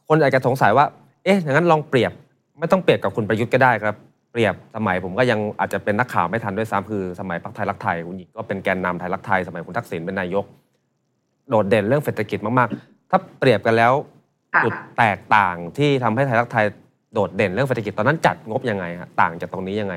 [0.08, 0.86] คนอาจจะสงสัยว่า
[1.24, 2.12] เอ๊ะอย่างนั้นลองเปรียบ
[2.58, 3.94] ไม่ต้องเปรียบกับคุณประยุทธ์ก็ได้ครับ
[4.32, 10.44] เปรียบสมัยผมก็ยังอาจจะเป็นนักข่าวไม่ทันด้วยซ้ำคือสมัยพรรคไทยรักไทยคุณหญิงก็เป็นแกนนำไทยรักไทยสมัยคุณทักษิณเป็นนายก
[11.48, 13.92] โดดเด่นเรื่องเศรษฐกิจมากๆ ถ้าเปรียบกันแล้ว
[14.64, 16.66] จุดแตกต่างที่ทำให้ไทยรักไทย
[17.12, 19.94] โดดเด่นเรื่องเศรษฐกิจตอนนั้นจัดงบยังไงฮะต่างจากตรงนี้ยังไง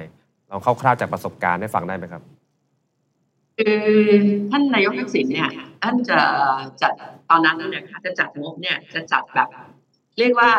[0.49, 2.21] ลองคร่าวๆจากประสบการณ์ให้ฟังได้ไหมครับ
[3.57, 3.79] คือ
[4.51, 5.49] ท่านนายกทักษิณเนี่ย
[5.83, 6.19] ท่านจะ
[6.81, 6.93] จัด
[7.29, 9.49] ตอนนั้นเนี่ยค่ะจะจัดงบเนี่ยจะจัดแบบ
[10.17, 10.51] เรียกว่า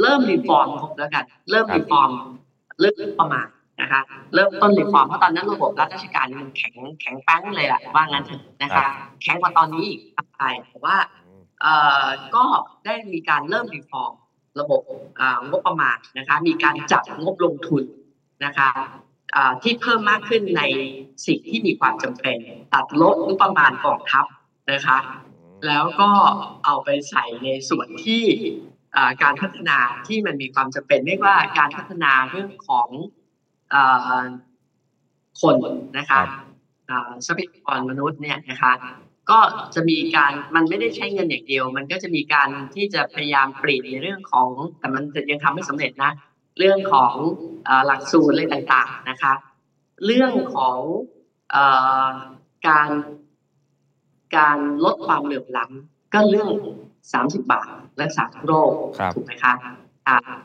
[0.00, 2.10] เริ่ม reform งบแล้วกัน เริ่ม reform
[2.80, 3.46] เริ่มประมาณ
[3.80, 4.00] นะคะ
[4.34, 8.24] เริ่มต้น reform เพราะตอนนั้นระบบรัฐราชการมันแข็งแข็งแป้งเลยแหละว่างั้น
[8.62, 8.84] นะคะ
[9.22, 10.00] แข็งกว่าตอนนี้อีก
[10.38, 10.96] ไปแต่ว่า
[12.36, 12.44] ก็
[12.86, 14.12] ได้มีการเริ่มรีฟอร์ม
[14.60, 14.80] ระบบ
[15.48, 17.84] งบประมาณนะคะมีการจัดงบลงทุน
[18.44, 18.70] นะคะ
[19.62, 20.62] ที่เพิ่มมากขึ้นใน
[21.26, 22.38] สิ่งที่มีความจำเป็น
[22.74, 24.24] ตัดลดงบประมาณกองทัพ
[24.72, 24.98] นะคะ
[25.66, 26.10] แล้วก็
[26.64, 28.24] เอาไปใส่ในส่วนที่
[29.22, 32.88] การพัฒนาที่มันมีความจำเป็นไม่ว่าการพัฒนาเรื่องของ
[35.40, 35.56] คน
[35.98, 36.20] นะคะ
[37.26, 38.72] ทรัพยากรมนุษย์เนี่ยนะคะ
[39.30, 39.38] ก็
[39.74, 44.48] จะมีการมันไม่ได้ใช้เงินอย่างเดียว มันก็จะมีการที่จะพยายามเปลี่ยนในเรื่องของ
[44.78, 46.12] แต่มันยังทำไม่สำเร็จนะ
[46.58, 47.14] เรื่องของ
[47.86, 49.32] หลักสูตรอะไรต่างๆนะคะ
[50.06, 50.78] เรื่องของ
[52.68, 52.90] การ
[54.36, 56.50] การลดความเหลื่อมล้ำก็เรื่อง
[57.02, 57.68] 30 บาท
[58.00, 58.72] รักษาทุกโรค
[59.14, 59.54] ถูกไหมคะ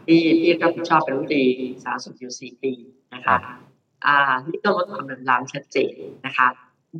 [0.07, 1.45] ที่ที่รับผิดชอบเป็นรัฐมนตรี
[1.83, 2.73] สาธารณสุขอยู่สี่ปี
[3.13, 3.37] นะคะ
[4.05, 4.17] อ่า
[4.47, 5.93] นี่ก็ลดความเหลื่อมล้ำชัดเจน
[6.25, 6.47] นะคะ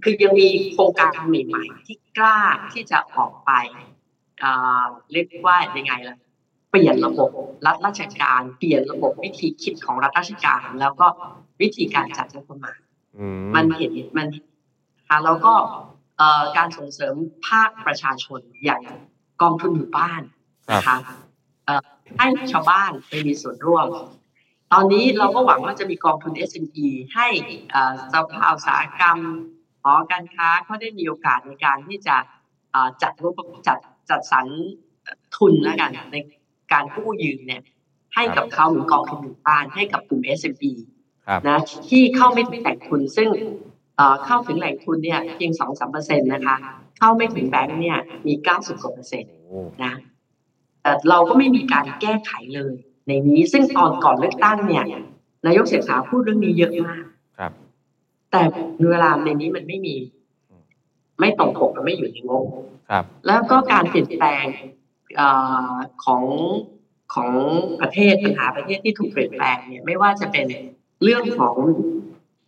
[0.04, 2.40] คือยังมีโครงการใหม่ๆ ที่กล้า
[2.74, 3.52] ที่จะออกไป
[5.12, 6.18] เรียกว่ายังไงล่ะ
[6.70, 7.30] เปลี่ยนระบบ
[7.66, 11.08] รัฐราชการ เปลี่ยนระบบวิธีคิดของรัฐราชการ แล้วก็
[11.62, 12.78] วิธีการจัดงบประมาณ
[13.56, 14.28] มันเห็นมัน
[15.10, 15.54] ค่ะแล้วก็
[16.58, 17.16] การส่งเสริม
[17.48, 18.82] ภาคประชาชนอย่าง
[19.42, 20.22] กองทุนหมู่บ้าน
[20.72, 20.98] นะคะ
[22.18, 23.88] ให้ชาวบ้านไปมีส่วนร่วม
[24.72, 27.28] ตอนนี้เราก็หวังว่าจะมีกองทุน SME ให้
[28.14, 29.18] สภาอุตสาหกรรม
[29.84, 32.16] หอการค้าเขาได้มีโอกาสในการที่จะ
[33.02, 33.34] จัดรูป
[33.68, 33.78] จัด
[34.10, 34.48] จัดสรร
[35.36, 36.16] ทุนแล้วกันใน
[36.74, 37.62] การกู้ยืมเนี่ย
[38.16, 40.72] ให้กับเขาเหมือนกองทุนหมู่บ้านให้กับกลุ่ม SME
[41.48, 41.60] นะ
[41.90, 43.30] ที่เข้าไม่ถึงแหล่งทุน ซึ่ง
[44.26, 46.56] เข้าถึงแหล่งทุนเนี่ยเพียงสองสามเปอร์เซ็นต์นะคะ
[47.00, 49.34] เข้าไม่ถึงแบงค์เนี่ยมีเก้าสิบกว่าเปอร์เซ็นต์
[49.84, 49.94] นะ
[50.82, 52.74] แต่เราก็ไม่มีการแก้ไขเลย
[53.08, 54.86] ในนี้ซึ่งตอนก่อนเลือกตั้งเนี่ย
[55.46, 57.13] นายกเศรษฐาพูดเรื่องนี้เยอะมากครับ
[58.34, 58.44] แต่
[58.90, 59.96] เวลาในนี้มันไม่มี
[61.20, 62.46] ไม่ตรงปกและไม่อยู่ในงบ
[62.90, 64.46] ครับ แล้วก็การเปลี่ยนแปลง
[66.06, 66.24] ของ
[67.14, 67.32] ของ
[67.82, 70.46] ประเทศปัญหาประเทศที่ถูกเปลี่ยนแปลงเนี่ยไม่ว่าจะเป็น
[71.04, 71.56] เรื่องของ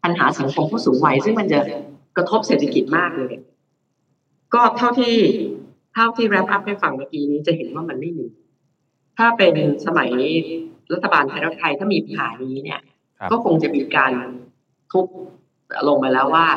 [0.04, 1.60] ปัญหาสังคมผู้สูงวัยซึ่งมันจะ
[2.18, 3.34] กระทบเศรษฐกิจมากเลย
[4.54, 5.16] ก็เท่าที่
[5.94, 8.26] เท่าที่แรปอัพให้ฟังเมื่อกี้นี้จะเห็นว่ามันไม่มี
[9.18, 9.54] ถ้าเป็น
[9.86, 10.10] สมัย
[10.94, 12.80] รัฐบาลไทยรัฐไทยถ้ามีปัญหานี้เนี่ย
[13.32, 14.14] ก็คงจะมีการ
[14.92, 15.06] ทุบ
[15.88, 16.48] ลงมาแล้วว่า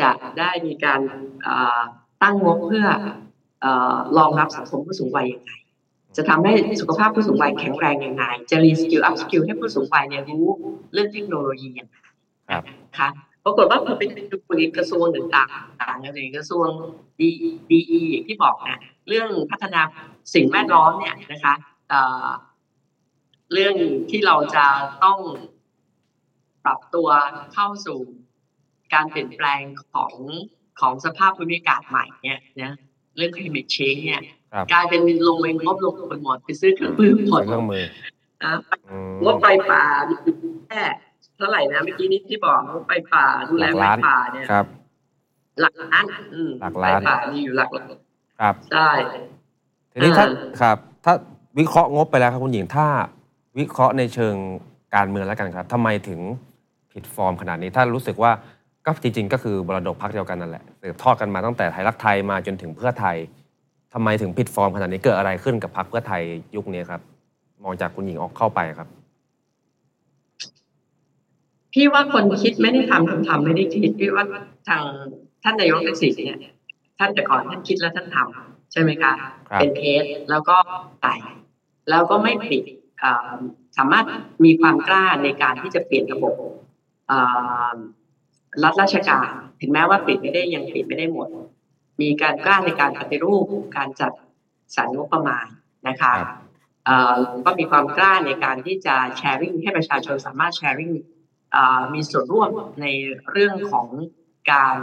[0.00, 1.00] จะได้มีการ
[2.22, 2.86] ตั้งงบเพื่อ
[4.18, 5.50] รองรับสังคมผู้สูงวัยยังไง
[6.16, 10.44] จะทำให้สุขภาพผู้สูงวัยแข็งแรงยังไง จะ reskill upskill ให้ผู้สูงวัยเนี่ยรู้
[10.92, 11.94] เรื่องเทคโนโลยียังไง
[12.86, 13.08] นะคะ
[13.44, 14.36] ปรากฏว่าพอไปดู
[14.76, 16.68] กระทรวงต่างๆอย่างกระทรวง
[17.20, 17.30] ดี
[17.70, 17.80] ดี
[18.10, 18.78] อย่างที่บอกเนี่ย
[19.08, 19.80] เรื่องพัฒนา
[20.34, 21.54] สิ่งแวดล้อมเนี่ยนะคะ
[23.52, 23.74] เรื่อง
[24.10, 24.66] ที่เราจะ
[25.04, 25.18] ต้อง
[26.64, 27.08] ปรับตัว
[27.54, 27.98] เข้าสู่
[28.94, 29.62] การเปลี่ยนแปลง
[29.94, 30.12] ของ
[30.80, 32.74] ของสภาพภูมิอากาศใหม่เนี่ยนะ
[33.16, 34.22] เรื่อง climate change เนี่ย
[34.72, 37.84] กลายเป็นลงไปงบลงไปหมดไปซื้อเครื่องมือหมดเครื่องมือ
[39.24, 39.84] งบไฟป่า
[40.68, 40.82] แค่
[41.36, 44.46] เท่าไหร่นะเมื่อกี้นี้ที่บอกงบไฟป่าดูแลไฟป่าเนี่ย
[45.60, 46.04] หลักล้าน
[46.60, 47.92] หลักล้านป่ามีอยู่หลักล้าน
[48.40, 48.88] ครับใช่
[49.92, 50.26] ทีนี้ถ้า
[50.60, 51.14] ครับ ถ้า
[51.58, 52.86] วิเคราะห์งบไปแล้วครับคุณหญิงถ้า
[53.58, 54.34] วิเคราะห์ในเชิง
[54.94, 56.20] การเมืองแล้วกันครับทำไมถึง
[56.92, 58.32] ผิดฟอร์มขนาดนี้ ถ้ารู้สึกว่า
[58.94, 63.16] ก็จริง ๆ ก็คือบรดกพักเดียวกันนั่นแหละสืบทอดกันมาตั้งแต่ไทยรักไทยมาจนถึงเพื่อไทย
[63.94, 66.22] ทำไมถึงผิดฟอร์มขนาดนี้เกิดอะไรขึ้นกับพักเพื่อไทย
[66.56, 67.00] ยุคนี้ครับ
[67.62, 68.88] มองจากคุณหญิงออกเข้าไปครับ
[71.72, 74.24] พี่ว่าคนคิดไม่ได้ทำคนทำไม่ได้คิดพี่ว่า
[74.68, 74.82] ทาง
[75.42, 76.38] ท่านนายกทักษิณเนี่ย
[76.98, 79.12] ท่านแต่ก่อนท่านคิดแล้วท่านทำใช่ไหมคะ
[79.50, 80.56] ครับเป็นเคสแล้วก็
[81.02, 81.14] ไต่
[81.90, 82.64] แล้วก็ไม่ปิด
[83.00, 83.30] เอ่อ
[83.78, 84.04] สามารถ
[84.44, 86.34] มีความกล้าในการที่จะเปลี่ยนระบบ
[87.08, 87.18] เอ่
[87.72, 87.74] อ
[88.62, 89.28] รัฐราชการ
[89.60, 91.28] ถึงแม้ว่าปิดไม่ได้ยังปิดไม่ได้หมด
[92.00, 93.44] มีการกล้าในการปฏิรูป
[93.76, 94.12] การจัด
[94.76, 95.46] สรรงบประมาณ
[95.88, 96.38] นะคะครับ
[96.84, 100.92] เอ่อก็มีความกล้าในการที่จะแชร์ริ่งให้ประชาชนสามารถแชร์ริ่ง
[101.94, 102.50] มีส่วนร่วม
[102.82, 102.86] ใน
[103.30, 103.86] เรื่องของ
[104.52, 104.76] การ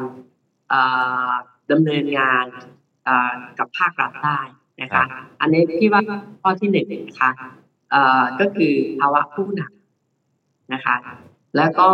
[0.70, 0.82] เอ่
[1.30, 1.32] อ
[1.72, 2.46] ดำเนินงาน
[3.06, 4.40] เอ่อกับภาครัฐได้
[4.82, 5.08] นะครัคะบ
[5.42, 6.02] อันนี้พี่ว่า
[6.42, 7.32] ข้อที่หนึ่งนะคะ
[7.92, 10.96] เอ่อก็คือภาวะผู้นำนะคะ
[11.58, 11.88] แล้วก็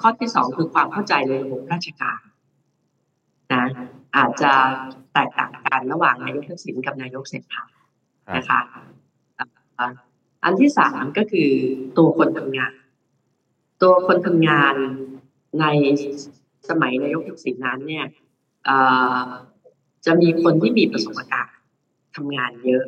[0.00, 2.20] ข้อที่สองคือความเข้าใจในระบบราชการ
[3.54, 3.66] นะ
[4.16, 4.52] อาจจะ
[5.14, 7.86] แตกต่างกันระหว่างนายกทักษิณกับนายกเศรษฐาครับ
[8.36, 8.60] นะคะ
[9.38, 9.88] อะ
[10.44, 11.50] อันที่สามก็คือ
[11.96, 12.72] ตัวคนทำงาน
[13.82, 14.74] ตัวคนทำงาน
[15.60, 15.64] ใน
[16.68, 18.06] สมัยนายกทักษิณนั้นเนี่ย
[18.64, 18.76] เอ่
[19.22, 19.26] อ
[20.06, 21.56] จะมีคนที่มีประสบการณ์
[22.16, 22.84] ทำงานเยอะ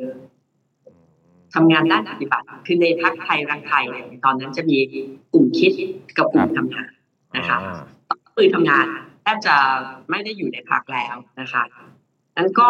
[1.55, 4.77] ทำงานด้านปฏิบัติคือในพักไทยรักไทยเนี่ยตอนนั้นจะมี
[5.33, 5.71] กลุ่มคิด
[6.17, 6.89] กับกลุ่มทำงาน
[7.37, 7.57] นะคะ
[8.09, 8.85] อ่าปืนทำงาน
[9.23, 9.55] แทบจะ
[10.09, 11.63] ไม่ได้อยู่ในพักแล้วนะคะ
[12.37, 12.69] นั้นก็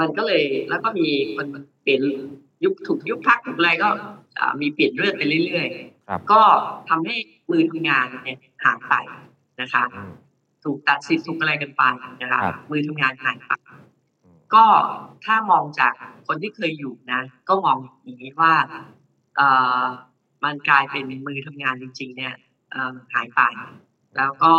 [0.00, 1.46] มันก็เลยแล้วก็มีคน
[1.82, 2.02] เปลี่ยน
[2.64, 3.88] ยุคถูกยุคพักถูกอะไรก็
[4.38, 5.66] อ่ามีเปลี่ยนเรื่อยไปเรื่อย
[6.08, 6.42] ครับๆก็
[6.88, 7.16] ทำให้
[7.50, 8.94] มือทำงานเนี่ยหายไป
[9.60, 10.12] นะคะอืม
[10.64, 11.82] ถูกตัดสิทธิ์ถูกอะไรกันไป
[12.22, 13.69] นะคะครับมือทำงานหายไปอืม
[14.54, 14.64] ก็
[15.24, 15.92] ถ้ามองจาก
[16.26, 18.54] คนที่เคยอยู่นะ ก็มองอย่างนี้ว่า
[19.36, 19.48] เอ่
[19.82, 19.84] อ
[20.44, 22.34] มันกลายเป็นมือทำงานจริง ๆ เนี่ย
[22.70, 23.42] เอ่อหายไป
[24.16, 24.52] แล้วก็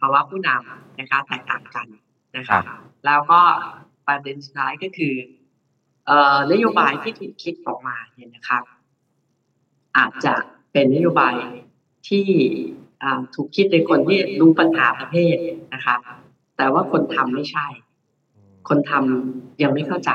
[0.00, 1.88] ภาวะผู้นำนะคะแตกต่างกัน
[2.36, 2.64] นะครัคะบ
[3.06, 3.40] แล้วก็
[4.06, 5.14] ประเด็นสุดท้ายก็คือ
[6.06, 8.62] เอ่อนโยบายที่ถูกคิดออกมาเนี่ยนะครับ
[9.96, 10.34] อาจจะ
[10.72, 11.36] เป็นนโยบาย
[12.08, 12.26] ที่
[13.02, 15.36] อ่าถูกคิดโดยคนที่รู้ปัญหาประเทศ
[15.74, 15.96] นะคะ
[16.56, 17.66] แต่ว่าคนทำไม่ใช่
[18.68, 20.10] คนทำยังไม่เข้าใจ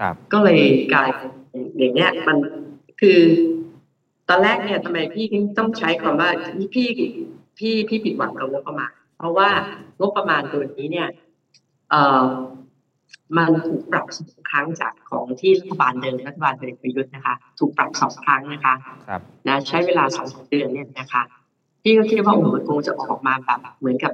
[0.00, 0.60] ครับก็เลย
[0.92, 1.30] กลายเป็น
[1.78, 2.36] อย่างเนี้ยมัน
[3.00, 3.20] คือ
[4.28, 6.30] ตอนแรกเนี่ยทำไมพี่ถึงต้องใช้คำว่า
[6.74, 6.88] พี่
[7.58, 9.48] พี่พี่ผิดหวังกับงบประมาณ เพราะว่า
[9.98, 11.08] งบประมาณตัวนี้เนี่ย
[11.90, 12.24] เอ่อ
[13.38, 18.74] มันถูกปรับสองครั้งจากของที่รัฐบาลเดิมรัฐบาลพลเอกประยุทธ์นะคะ ถูกปรับสองครั้งนะคะ
[19.08, 21.22] ครับนะใช้เวลาสองเดือนเนี่ยนะคะ
[21.82, 24.12] พี่ก็คิดว่าโอ้โหมันคงจะออกมาแบบเหมือนกับ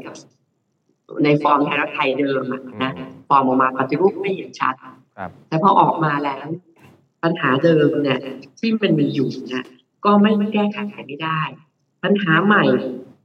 [1.25, 4.75] ในฟอร์มไทยรักไทยเดิมอะนะอืมฟอร์มออกมาปฏิรูปไม่เห็นชัด
[5.17, 6.47] ครับแต่พอออกมาแล้ว
[7.23, 8.21] ปัญหาเดิมเนี่ย
[8.59, 9.65] ที่มันมีอยู่เนี่ย
[10.05, 11.41] ก็ไม่แก้ไขไม่ได้
[12.05, 12.65] ปัญหาใหม่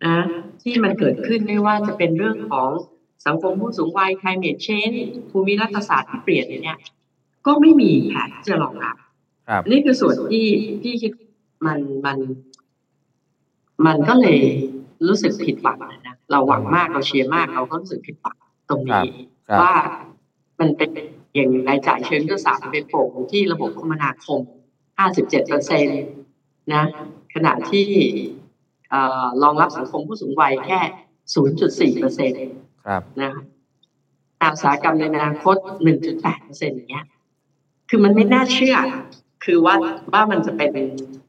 [0.05, 0.17] นะ
[0.63, 2.69] ที่มันเกิดขึ้นไม่ว่าจะเป็นเรื่องของ
[3.25, 4.97] สังคมผู้สูงวัย climate change
[5.31, 6.77] ภูมิรัฐศาสตร์ที่เปลี่ยนเนี่ย
[7.45, 8.95] ก็ไม่มีแผนที่จะรองรับ
[9.49, 10.45] ครับนี่คือส่วนที่
[10.81, 11.11] พี่คิด
[11.65, 12.17] มันมัน
[13.85, 14.39] มันก็เลย
[15.07, 18.37] รู้สึกผิดหวังนะเราหวังมากเราเชียร์มากเราก็รู้สึกผิดหวัง
[18.69, 19.07] ตรงนี้
[19.49, 19.73] ครับว่า
[20.59, 20.89] มันเป็น
[21.35, 24.41] อย่างรายจ่ายเชิงยุทธศาสตร์เป็นโป่งที่ระบบคมนาคม
[24.95, 25.91] 57เปอร์เซ็นต
[26.73, 26.83] นะ
[27.33, 27.87] ขณะที่
[28.89, 30.79] เอ่อรองรับสังคมผู้สูงวัยแค่
[31.93, 32.37] 0.4เปอร์เซ็นต
[32.85, 33.43] ครับนะคะ
[34.37, 35.55] แต่อุตสาหกรรมในอนาคต
[36.01, 37.05] 1.8เปอร์เซ็นอย่างเงี้ย
[37.89, 38.77] คือมันไม่น่าเชื่อ
[39.45, 39.75] คือว่า
[40.13, 40.71] ว่ามันจะเป็น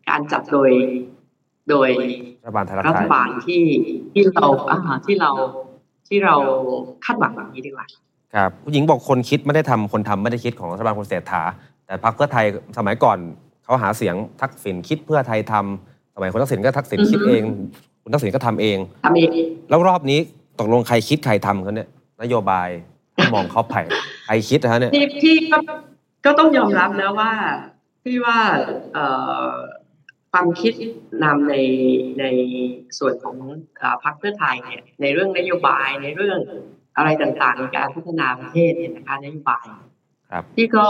[0.08, 0.70] การจัดโดย
[1.70, 3.62] โดยรั ฐบาลไทยรักรัไทฐยบาลที่
[4.12, 5.30] ที่เราอ่าที่เรา
[6.08, 6.34] ที่เรา
[7.04, 7.86] คาดหวังแบบนี้ดีกว่า
[8.34, 11.42] ครับผู้หญิงบอกคนคิดไม่ได้ทำคนทำไม่ได้คิดของรัฐบาลคุณเศรษฐา
[11.86, 12.44] แต่พรรคเพื่อไทย
[12.78, 13.18] สมัยก่อน
[13.64, 17.42] เขาหาเสียงทักษิณคิดเพื่อไทยทำสมัยคุณทักษิณก็ทักษิณอือฮึคิดเอง
[18.02, 19.28] คุณทักษิณก็ทำเองทำเอง
[19.70, 20.18] แล้วรอบนี้
[20.60, 21.88] ตกลงใครคิดใครทำเขาเนี่ย
[22.22, 22.68] นโยบาย
[23.34, 23.82] มองเขาไผ่
[24.26, 25.58] ใครคิดนะฮะเนี่ยพี่พี่ก็
[26.24, 27.32] ก็ต้องยอมรับนะว่า
[28.04, 28.38] พี่ว่า
[28.94, 29.06] เอ่
[29.46, 29.50] อ
[30.36, 30.74] ความคิด
[31.24, 31.54] นำใน
[32.20, 32.24] ใน
[32.98, 33.36] ส่วนของ
[33.78, 36.38] เอ่อพรรคเพื่อไทยเนี่ยในเรื่องนโยบายในเรื่อง
[36.96, 39.66] อะไรต่างๆในการพัฒนาประเทศเนี่ยนะคะนโยบาย
[40.30, 40.86] ครับพี่ก็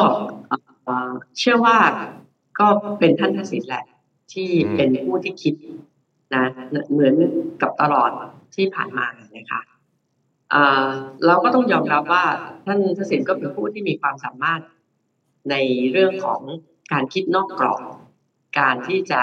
[0.85, 1.77] เอ่อเชื่อว่า
[2.59, 2.67] ก็
[2.99, 3.85] เป็นท่านทักษิณแหละ
[4.33, 5.55] ที่อืมเป็นผู้ที่คิด
[6.35, 6.45] นะ
[6.93, 7.15] เหมือน
[7.63, 8.11] กับตลอด
[8.55, 9.61] ที่ผ่านมานะคะ
[10.51, 10.87] เอ่อ
[11.27, 12.25] เราก็ต้องยอมรับว่า
[12.67, 14.61] ท่านทักษิณก็เป็นผู้ที่มีความสามารถ
[15.51, 15.55] ใน
[15.93, 16.41] เรื่องของ
[16.93, 17.83] การคิดนอกกรอบ
[18.59, 19.23] การที่จะ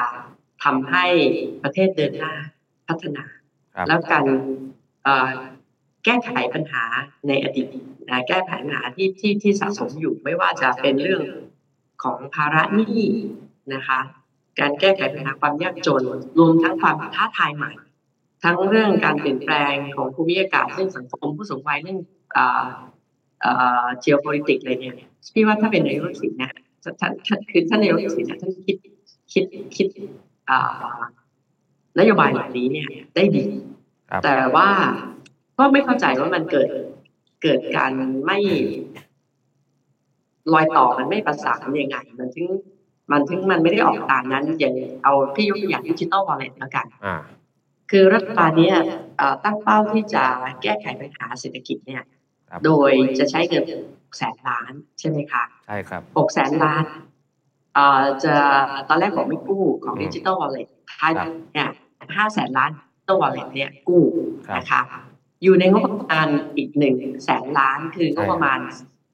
[0.63, 1.05] ทำให้
[1.63, 2.33] ประเทศเดินหน้า
[2.87, 3.23] พัฒนา
[3.75, 4.25] ครับแล้วการ
[5.03, 5.29] เอ่อ
[6.05, 6.83] แก้ไขปัญหา
[7.27, 7.67] ในอดีต
[8.09, 11.21] นะแก้ไขปัญหาที่ที่ที่สะสมอยู่ไม่ว่าจะเป็นเรื่อง
[12.03, 13.01] ของภาระหนี้
[13.73, 13.99] นะคะ
[14.59, 16.03] การแก้ไขปัญหาความยากจน
[16.39, 17.71] รวมทั้งความท้าทายใหม่
[18.43, 21.99] ทั้งเรื่องการเปลี่ยนแปลงของภูมิอากาศเรื่องสังคมผู้สูงวัยเรื่อง
[22.33, 22.63] เอ่อ
[23.41, 23.51] เอ่
[23.83, 24.95] อ geopolitics อะไรเนี่ย
[25.33, 26.51] พี่ว่าถ้าเป็นนายกทักษิณเนี่ย
[26.99, 28.75] ท่านท่านคือท่านนายกทักษิณเนี่ยท่านคิด
[29.33, 29.87] คิดคิด
[30.49, 30.59] อ่า
[31.99, 33.43] นโยบายเหล่านี้เนี่ย ได้ดี
[34.09, 34.69] ครับแต่ว่า
[35.57, 36.69] ก็ไม่เข้าใจว่ามันเกิด
[37.43, 37.91] เกิดการ
[38.25, 38.39] ไม่
[40.53, 42.47] รอยต่อมันไม่ประสานยังไง มันถึง
[43.11, 47.15] มันถึงมันไม่ได้ออกตามนั้นอย่างเอาพี่ยกตัวอย่าง digital wallet แล้วกันอ่า
[47.91, 48.75] คือรัฐบาลเนี้ย
[49.17, 50.23] เอ่อตั้งเป้าที่จะ
[50.61, 52.01] แก้ไขปัญหาเศรษฐกิจเนี่ย
[52.49, 53.65] ครับโดยจะใช้เงิน
[54.17, 57.12] แสนล้านใช่ไหมคะใช่ครับหกแสนล้านเอ่อ
[58.23, 58.35] จะ
[58.89, 60.67] ตอนแรกบอกไม่กู้ของอืม digital wallet
[60.99, 61.69] ท้ายครับเนี่ย
[62.17, 62.71] ห้าแสนล้าน
[63.07, 64.03] ตัว wallet เนี่ยกู้
[64.47, 64.81] ครับนะคะ
[65.43, 66.95] อยู่ในงบประมาณอีกหนึ่ง
[67.25, 68.59] แสนล้านคืองบประมาณ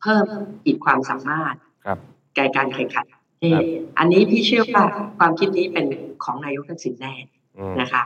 [0.02, 0.26] เพิ่ม
[0.66, 1.56] อีกความสามารถ
[1.86, 1.98] ครับ
[2.36, 3.64] แก่การแข่งขันประเทครัศบ
[3.98, 4.86] อันนี้พี่เชื่อว่า
[5.20, 5.86] ความคิดนี้เป็น
[6.24, 7.14] ของนายกทักษิณแน่
[7.60, 8.04] อืมนะคะ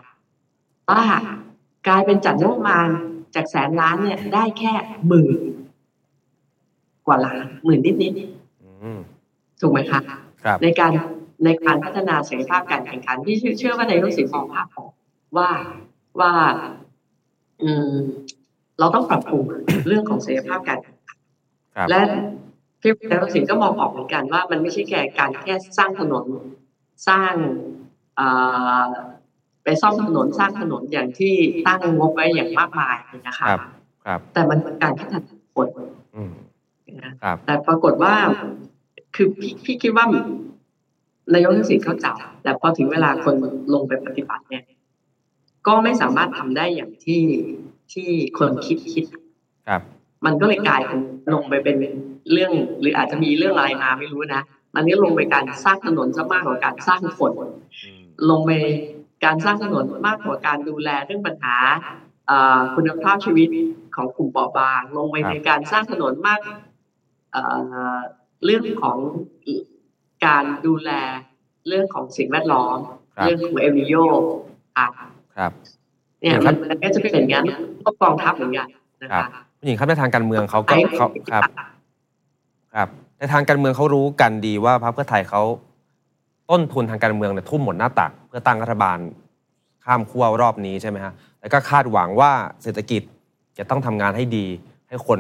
[0.90, 1.04] ว่า
[1.88, 2.88] กลายเป็นจัดงบประมาณ
[3.36, 4.74] จากแสนล้านเนี่ยได้แค่
[5.08, 5.38] หมื่น
[7.08, 8.14] กว่าล้านหมื่นนิด
[8.64, 10.20] อืมๆถูกไหมคะครับ
[10.64, 10.92] ในการ
[11.46, 14.92] ในการพัฒนาศักยภาพการแข่งขันที่เชื่อเชื่อว่านายกสิงห์มองภาพออก
[15.38, 15.50] ว่า
[16.20, 16.32] ว่า
[17.64, 17.96] อืม
[18.80, 19.46] เราต้องปรับปรุง
[19.88, 21.18] เรื่องของศักยภาพการแข่งขัน
[21.76, 22.02] ครับและ
[22.82, 26.26] พี่นายกสิงห์ก็มองออกเหมือนกันว่า มันไม่ใช่แค่การแค่สร้างถนน
[27.08, 27.34] สร้าง
[28.16, 28.28] เอ่
[28.84, 28.88] อ
[29.64, 31.34] ไปซ่อมถนนสร้างถนนอย่างที่
[31.68, 33.60] ตั้งงบไว้อย่างมากมายนะคะครับ
[34.06, 35.20] ครับแต่มันเป็นการพัฒนา
[35.56, 35.68] คน
[36.16, 36.34] อืม
[37.04, 38.14] นะครับแต่ปรากฏว่า
[39.16, 40.06] คือพี่พี่คิดว่า
[41.34, 42.08] นายกทักษิณเข้าใจ
[42.44, 43.36] แต่พอถึงเวลาคน
[43.74, 44.64] ลงไปปฏิบัติเนี่ย
[45.68, 47.24] ก็ไม่สามารถทำได้อย่างที่
[47.94, 48.08] ที่
[48.38, 49.06] คนคิดคิด
[49.68, 49.82] ครับ
[50.26, 51.00] มันก็เลยกลายเป็น
[51.34, 51.78] ลงไปเป็น
[52.32, 54.42] เรื่อง หรืออาจจะมีเรื่องอะไรมาไม่รู้นะ
[54.76, 57.34] มันก็ลงไปการสร้างถนนซะมากกว่าการสร้างฝน
[57.84, 58.52] อืมลงไป
[59.26, 61.56] การสร้างถนนมากกว่าการดูแลเรื่องปัญหา
[62.28, 63.48] เอ่อคุณภาพชีวิต
[63.96, 66.40] ของกลุ่มเปราะบาง ลงไปในการสร้างถนนมาก
[68.44, 68.98] เอ่อเรื่องของ
[70.26, 70.92] การดูแล
[71.68, 72.78] เรื่องของสิ่งแวดล้อม
[73.16, 73.94] ครับเรื่องของเอมิโย
[74.78, 74.88] อะ
[75.38, 75.52] ครับ
[76.22, 77.46] เนี่ยครัมับนมันก็จะเป็นอย่างนั้น
[77.86, 78.68] ก็กองทัพเหมือนกัน
[79.04, 79.26] นะครัคะบ
[79.60, 81.44] ผู้หญิงครับในทางการเมืองเขาก็ไอ้เขาครับ
[82.76, 82.90] ครับ
[83.20, 85.42] ในทางการเมืองเขารู้กันดีว่าพรรคเพื่อไทยเขา
[86.52, 88.98] ต้นทุนทางการเมืองเนี่ยทุ่มหมดหน้าตัก เพื่อตั้งรัฐบาล
[89.86, 92.32] ข้ามขั้วรอบนี้ใช่ไหมฮะแล้วก็คาดหวังว่า
[92.64, 93.02] เศรษฐกิจ
[93.58, 94.46] จะต้องทำงานให้ดี
[94.88, 95.20] ให้คน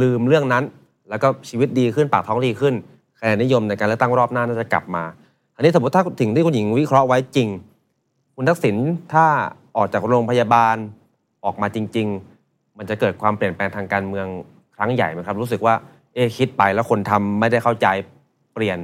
[0.00, 0.64] ลืมเรื่องนั้น
[1.08, 2.74] แล้วก็ชีวิตดีขึ้นปากท้องดีขึ้น
[3.18, 5.04] คะแนนนิยมในการเลือกตั้งรอบหน้าน่าจะกลับมา
[5.56, 7.48] อันนี้สมมติถ้าถึงที่คุณหญิงวิเคราะห์ไว้จริง
[8.36, 8.76] คุณทักษิณ
[9.12, 9.24] ถ้า
[9.76, 10.76] ออกจากโรงพยาบาล
[11.44, 12.06] ออกมาจริง
[12.42, 14.26] ๆ มันจะเกิดความเปลี่ยนแปลงทางการเมือง
[14.76, 15.74] ครั้งใหญ่ไหมครับ รู้สึกว่า
[16.14, 17.86] เอะคิดไปแล้วคนทำไม่ได้เข้าใจ
[18.54, 18.78] เปลี่ยน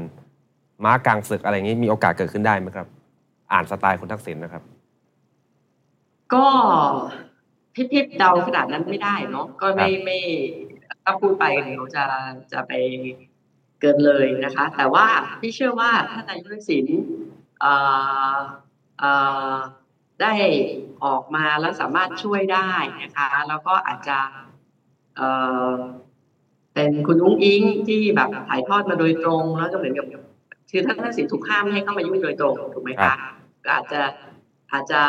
[0.84, 2.86] ม้ากลางศึกอะไรอย่างนี้มีโอกาสเกิดขึ้นได้ไหมครับ
[3.52, 4.62] อ่านสไตล์คุณทักษิณนะครับ
[6.34, 6.46] ก็
[7.74, 10.18] พิพิบเดาขนาดนั้นไม่ได้เนาะก็ไม่ไม่
[11.08, 12.04] ถ้าพูดไปเดี๋ยวจะ
[12.52, 12.72] จะไป
[13.80, 15.06] เกินเลยนะคะ แต่ว่า
[15.40, 16.86] พี่เชื่อว่าท่านนายกทักษิณ
[17.60, 17.72] เอ่
[18.34, 18.36] อ
[18.98, 19.12] เอ่
[19.52, 19.54] อ
[20.20, 20.32] ได้
[21.04, 24.18] ออกมาแล้วสามารถช่วยได้นะคะ แล้วก็อาจจะ
[25.16, 25.28] เอ่
[25.70, 25.72] อ
[26.74, 30.06] เป็นคุณอุ้งอิงที่แบบถ่ายทอดมาโดยตรง แล้วก็เหมือนกับ
[30.70, 33.16] คือท่านทักษิณถูกห้ามไม่ให้เข้ามายุ่งโดยตรงถูกไหมครัคะบ
[33.64, 34.00] ก็อาจจะ
[34.72, 35.02] อาจจะ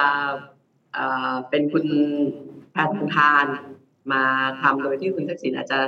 [0.94, 1.86] เอ่อเป็นคุณ
[2.72, 3.48] แพทย์ทาน
[4.12, 4.24] มา
[4.62, 5.80] ทำโดยที่คุณทักษิณอาจจะ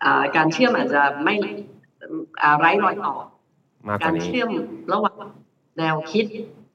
[0.00, 1.34] เอ่อการเชื่อมอาจจะไม่
[2.42, 3.14] อ่าไร้รอยต่อ
[3.88, 4.50] มากกกาว่ารนี้เชื่อม
[4.92, 5.16] ระหว่าง
[5.78, 6.26] แนวคิด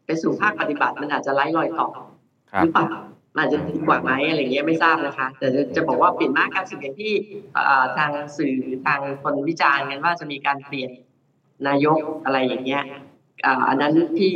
[0.05, 1.89] ไปสู่ภาคปฏิบัติมันอาจจะไร้รอยต่อ
[2.51, 2.87] ครับหรือเปล่า
[3.33, 7.13] มันอาจจะดีกว่าไหมอะไรเงี้ยไม่ทราบนะคะ แต่จะจะบอกว่าเปลี่ยนมากการสิ่งอย่างที่
[7.53, 10.91] เอ่อทางสื่อหรือทางคนวิจารณ์กันว่าจะมีการเปลี่ยน
[11.67, 12.83] นายกอะไรอย่างเงี้ย
[13.45, 14.35] อ่าอันนั้นพี่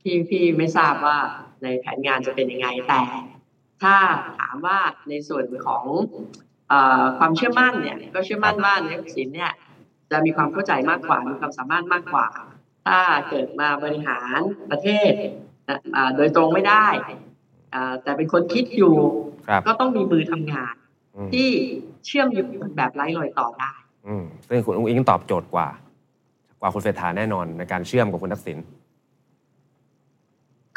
[0.00, 1.18] พี่พี่ไม่ทราบว่า
[1.62, 3.00] ในแผนงานจะเป็นยังไงแต่
[3.82, 3.96] ถ้า
[4.38, 5.84] ถามว่าในส่วนของ
[6.68, 9.52] เอ่อความเชื่อมั่นเนี่ยก็เชื่อมั่นว่านายกทักษิณเนี่ย
[10.10, 12.26] จะมีความเข้าใจมากกว่ามีความสามารถมากกว่า
[12.86, 12.98] ถ้า
[13.28, 14.38] เกิดมาบริหาร
[14.70, 15.12] ประเทศ
[15.68, 16.86] นะอ่าโดยตรงไม่ได้
[17.74, 18.94] อ่าแต่เป็นคนคิดอยู่
[19.48, 20.74] ครับก็ต้องมีมือทำงาน
[21.16, 21.48] อืมที่
[22.06, 23.72] เชื่อมโยงแบบไร้รอยต่อได้
[24.08, 25.68] อืมซึ่งคุณอุ้งอิงตอบโจทย์กว่า
[26.60, 28.58] กว่าคุณเศรษฐาแน่นอนในการเชื่อมกับคุณทักษิณ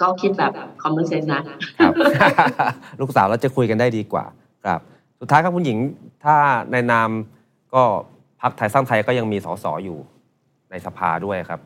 [0.01, 1.41] ก็คิดแบบคอมมอนเซนส์นะ
[1.79, 1.93] ครับ
[2.99, 4.25] ลูกสาวเราจะคุยกันได้ดีกว่า
[4.65, 4.79] ครับ
[5.19, 5.77] สุดท้ายครับคุณหญิง
[6.23, 6.35] ถ้า
[6.71, 7.09] ในนาม
[7.73, 7.83] ก็
[8.41, 9.97] พักไทยสร้างไทยก็ยังมีสสอยู่
[10.69, 11.59] ในสภาด้วยครับ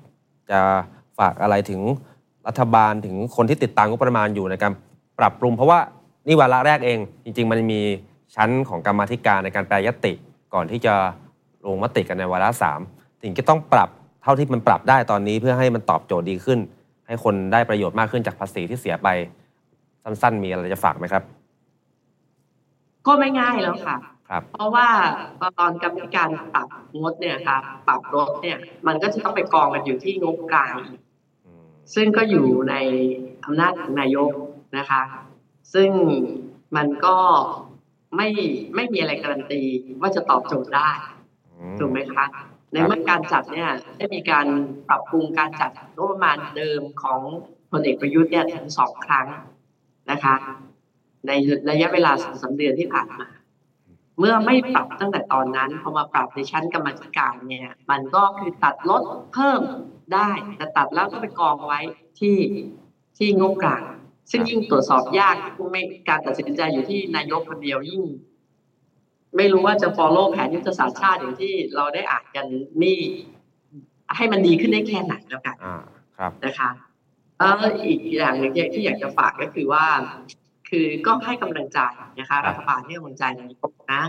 [0.49, 0.59] จะ
[1.19, 1.81] ฝากอะไรถึง
[2.47, 4.73] รัฐบาลถึงคนที่ติดตามงบประมาณอยู่ในการ
[5.19, 5.79] ปรับปรุง เพราะว่า
[6.27, 7.81] นี่วาระแรกเอง จริง ๆ มันมี
[8.35, 10.13] ชั้นของกรรมาธิการในการแปรยติ
[10.53, 10.93] ก่อนที่จะ
[11.65, 12.79] ลงมติกันในวาระสาม
[13.21, 13.89] ถึงจะต้องปรับ
[14.23, 16.59] เท่าที่มันปรับได้ตอนนี้เพื่อให้มันตอบโจทย์ดีขึ้น
[17.07, 19.07] ให้คนได้ประโยชน์มากขึ้นจากภาษีที่เสียไป
[20.03, 21.23] สั้นๆ มีอะไรจะฝากไหมครับ
[23.07, 23.97] ก็ไม่ง่ายแล้วค่ะ
[24.29, 24.87] ครับเพราะว่า
[25.59, 26.67] ตอนกรรมธิการปรับ
[26.99, 30.99] งดเนี่ยค่ะ ปรับลดเนี่ย มันก็จะต้องไปกองกันอยู่ที่งบกลางอีก
[31.45, 32.75] อืมซึ่งก็อยู่ใน
[33.45, 34.31] อำนาจของนายก
[34.77, 35.01] นะคะ
[35.73, 35.89] ซึ่ง
[36.75, 37.17] มันก็
[38.15, 38.27] ไม่
[38.75, 39.61] ไม่มีอะไรการันตี
[40.01, 40.89] ว่าจะตอบโจทย์ได้
[41.47, 42.25] อืมถูกไหมคะ
[42.71, 44.45] ในเมื่อการจัดเนี่ยได้มีการ
[44.89, 47.21] ปรับปรุงการจัดงบประมาณเดิมของ
[47.71, 49.27] พลเอกประยุทธ์เนี่ยถึงสองครั้ง
[50.11, 50.35] นะคะ
[51.27, 51.31] ใน
[51.69, 53.27] ระยะเวลาสองสาเดือนที่ผ่านมา
[54.19, 59.01] เมื่อไม่ปรับตั้งแต่ตอนนั้นพอมาปรับในชั้นกรรมธิการเนี่ย มันก็คือตัดลด
[59.33, 59.61] เพิ่ม
[60.13, 61.79] ได้แต่ตัดแล้วก็ไปกองไว้
[62.19, 62.37] ที่
[63.17, 63.83] ที่งบกลาง
[64.31, 65.35] ซึ่งยิ่งตรวจสอบยาก
[65.71, 68.03] ไม่การตัดสินใจอยู่ที่นายกคนเดียวยิ่ง
[69.37, 72.45] ไม่รู้ว่าจะ follow แผนยุทธศาสตร์ชาติอย่างที่เราได้อ่านกัน
[72.83, 72.99] นี่
[74.15, 75.81] ให้มันดีขึ้นได้แค่ไหนแล้วกันอ่า
[76.17, 76.69] ครับนะคะ
[77.39, 79.85] เอออีกอย่างหนึ่งที่อยากจะฝากก็คือว่า
[80.69, 81.79] คือก็ให้กำลังใจ
[82.19, 84.03] นะคะครับรัฐบาลให้กำลังใจนายกนะ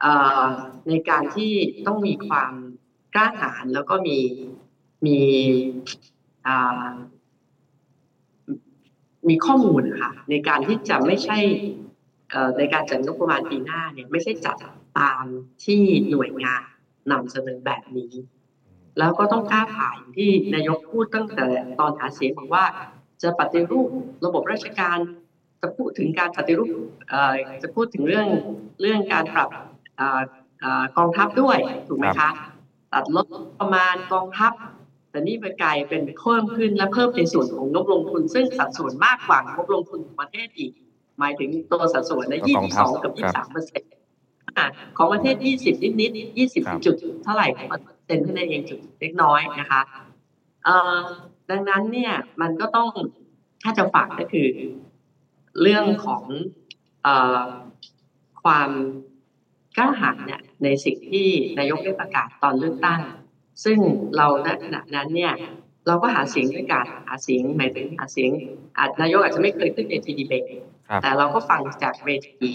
[0.00, 0.42] เอ่อ
[0.88, 1.52] ในการที่
[1.86, 2.52] ต้องมีความ
[3.14, 4.18] กล้าหาญแล้วก็มี
[5.06, 5.18] มี
[6.46, 6.86] อ่า
[9.28, 11.89] มีข้อมูลค่ะในการที่จะไม่ใช่เอ่อ
[12.58, 14.56] ในการจัดงบประมาณปีหน้าเนี่ยไม่ใช่จัด
[14.98, 15.24] ตาม
[15.64, 16.62] ที่หน่วยงาน
[17.12, 18.12] นำเสนอแบบนี้
[18.98, 21.46] แล้วก็ต้องกล้าผ่านที่นายกพูดตั้งแต่
[21.80, 22.64] ตอนหาเสียงบอกว่า
[23.22, 23.88] จะปฏิรูป
[24.24, 24.98] ระบบราชการ
[25.60, 26.70] จะพูดถึงการปฏิรูป
[27.08, 28.26] เอ่อจะพูดถึงเรื่อง
[28.80, 29.50] เรื่องการปรับ
[29.96, 30.20] เอ่อ
[30.60, 31.58] เอ่อกองทัพด้วย
[31.88, 32.30] ถูกไหมคะ
[32.92, 33.26] ตัดลด
[33.60, 34.52] ประมาณกองทัพ
[35.10, 40.72] แต่นี่ไปกลายเป็นเพิ่มขึ้นและเพิ่มในส่วนของงบลงทุน ซึ่งสัดส่วนมากกว่างบลงทุนของประเทศอีก
[41.20, 43.90] หมายถึงตัวสัดส่วนในกองทัพ22กับครับ 23เปอร์เซ็นต์
[44.96, 49.80] ของประเทศ 20 นิดนิดๆครับ20 จุดเท่าไหร่เปอร์เซ็นต์เท่านั้นเองจุดเล็กน้อยนะคะ
[50.64, 51.00] เอ่อ
[51.50, 52.88] ดังนั้นเนี่ยมันก็ต้อง
[53.62, 54.48] ถ้าจะฝากก็คือ
[55.62, 56.22] เรื่องของ
[57.02, 57.40] เอ่อ
[58.42, 58.70] ความ
[59.76, 63.00] กล้าหาญเนี่ยในสิ่งที่นายกได้ประกาศตอนเลือกตั้ง
[63.64, 63.78] ซึ่ง
[64.16, 65.32] เราณขณะนั้นเนี่ย
[65.86, 68.30] เราก็หาเสียงด้วยการหาเสียงหมายถึงหาเสียง
[68.78, 70.69] อาจนายกอาจจะไม่เคยขึ้นเวทีดีเบตครับ
[71.02, 72.48] แต่เราก็ฟังจากเวที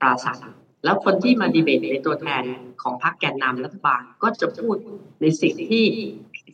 [0.00, 0.40] ปราศัย
[0.84, 2.42] แล้วคนที่มาดีเบตในตัวแทน
[2.82, 4.76] ของพรรคแกนนำรัฐบาลก็จะพูด
[5.22, 5.84] ในสิ่งที่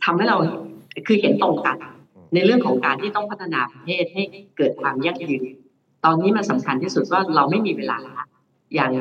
[0.05, 0.37] ทำให้เรา
[1.07, 1.77] คือเห็นตรงกัน
[2.35, 4.23] ในเรื่องของการที่ต้องพัฒนาประเทศให้
[4.57, 5.43] เกิดความยั่งยืน
[6.05, 8.27] ตอนนี้มันสำคัญที่สุดว่าเราไม่มีเวลาละ
[8.75, 8.93] อย่าง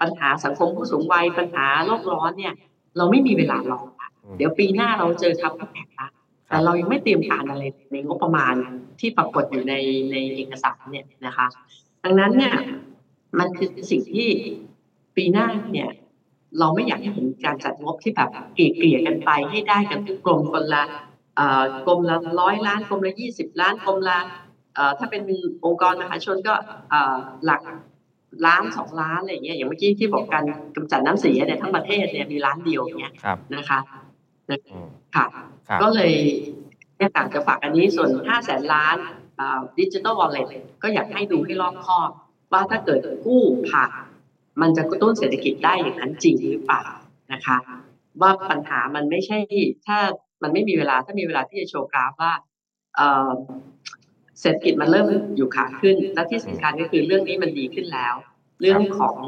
[0.00, 2.54] ปัญหาสังคมผู้สูงวัยปัญหาโลกร้อนเนี่ย
[2.96, 6.08] เราไม่มีเวลารอละอืมเดี๋ยวปีหน้าเราเจอครับแผนละ
[6.48, 8.54] แต่เรายังไม่เตรียมการอะไรในงบประมาณ
[9.00, 9.74] ที่ปรากฏอยู่ใน
[10.12, 11.46] ในเอกสารเนี่ยนะคะ
[12.04, 12.54] ดังนั้นเนี่ย
[13.38, 14.28] มันคือสิ่งที่
[15.16, 15.90] ปีหน้าเนี่ย
[16.58, 20.82] เราไม่อยากให้เห็นการจัดงบที่แบบเกลี่ยๆกันไปให้ได้กันทุกกรมคนละ
[21.36, 24.18] เอ่อกรมละร้อยล้านกรมละยี่สิบล้านกรมละ
[24.74, 25.22] เอ่อถ้าเป็น
[25.64, 26.54] องค์กรมหาชนก็
[26.90, 27.14] เอ่อ
[27.44, 27.62] หลัก
[28.46, 34.03] ล้านสองล้านอะไรอย่างเงี้ยอย่างเมื่อกี้ที่บอกการกำจัดน้ำเสียเนี่ยทั้งประเทศเนี่ยมีล้านเดียวอย่างเงี้ยครับนะคะอืม
[35.16, 35.26] ค่ะ
[35.68, 36.12] ครับก็เลย
[36.96, 38.96] เนี่ยอยากจะฝากอันนี้ส่วน5แสนล้าน
[39.78, 40.48] ดิจิ t a ลวอลเล็ต
[40.82, 42.10] ก็อยากให้ดูให้รอบคอบ
[42.52, 43.90] ว่าถ้าเกิดกู้ผ่าน
[44.60, 46.82] มันจะกระตุ้นเศรษฐกิจได้อย่างนั้นจริงหรือเปล่า
[47.32, 47.56] นะคะ
[48.20, 49.38] ว่าปัญหามันไม่ใช่
[49.86, 49.98] ถ้า
[50.42, 52.32] มันไม่มีเวลาถ้ามีเวลาที่จะโชว์กราฟว่า
[52.96, 53.30] เอ่อ
[54.40, 58.14] เศรษฐกิจมันเริ่มอยู่ขาขึ้น และที่สำคัญก็คือเรื่องนี้มันดีขึ้นแล้ว
[58.60, 59.18] เรื่องของ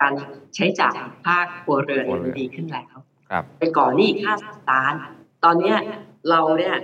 [0.00, 0.14] การ
[0.54, 3.04] ใช้จ่ายภาคครัวเรือนเนี่ยมันดีขึ้นแล้วครับ
[3.60, 4.34] ไปก่อนหนี้อีกห้า
[4.70, 4.94] ล้าน
[5.44, 5.76] ตอนเนี้ย
[6.30, 6.74] เราเนี่ย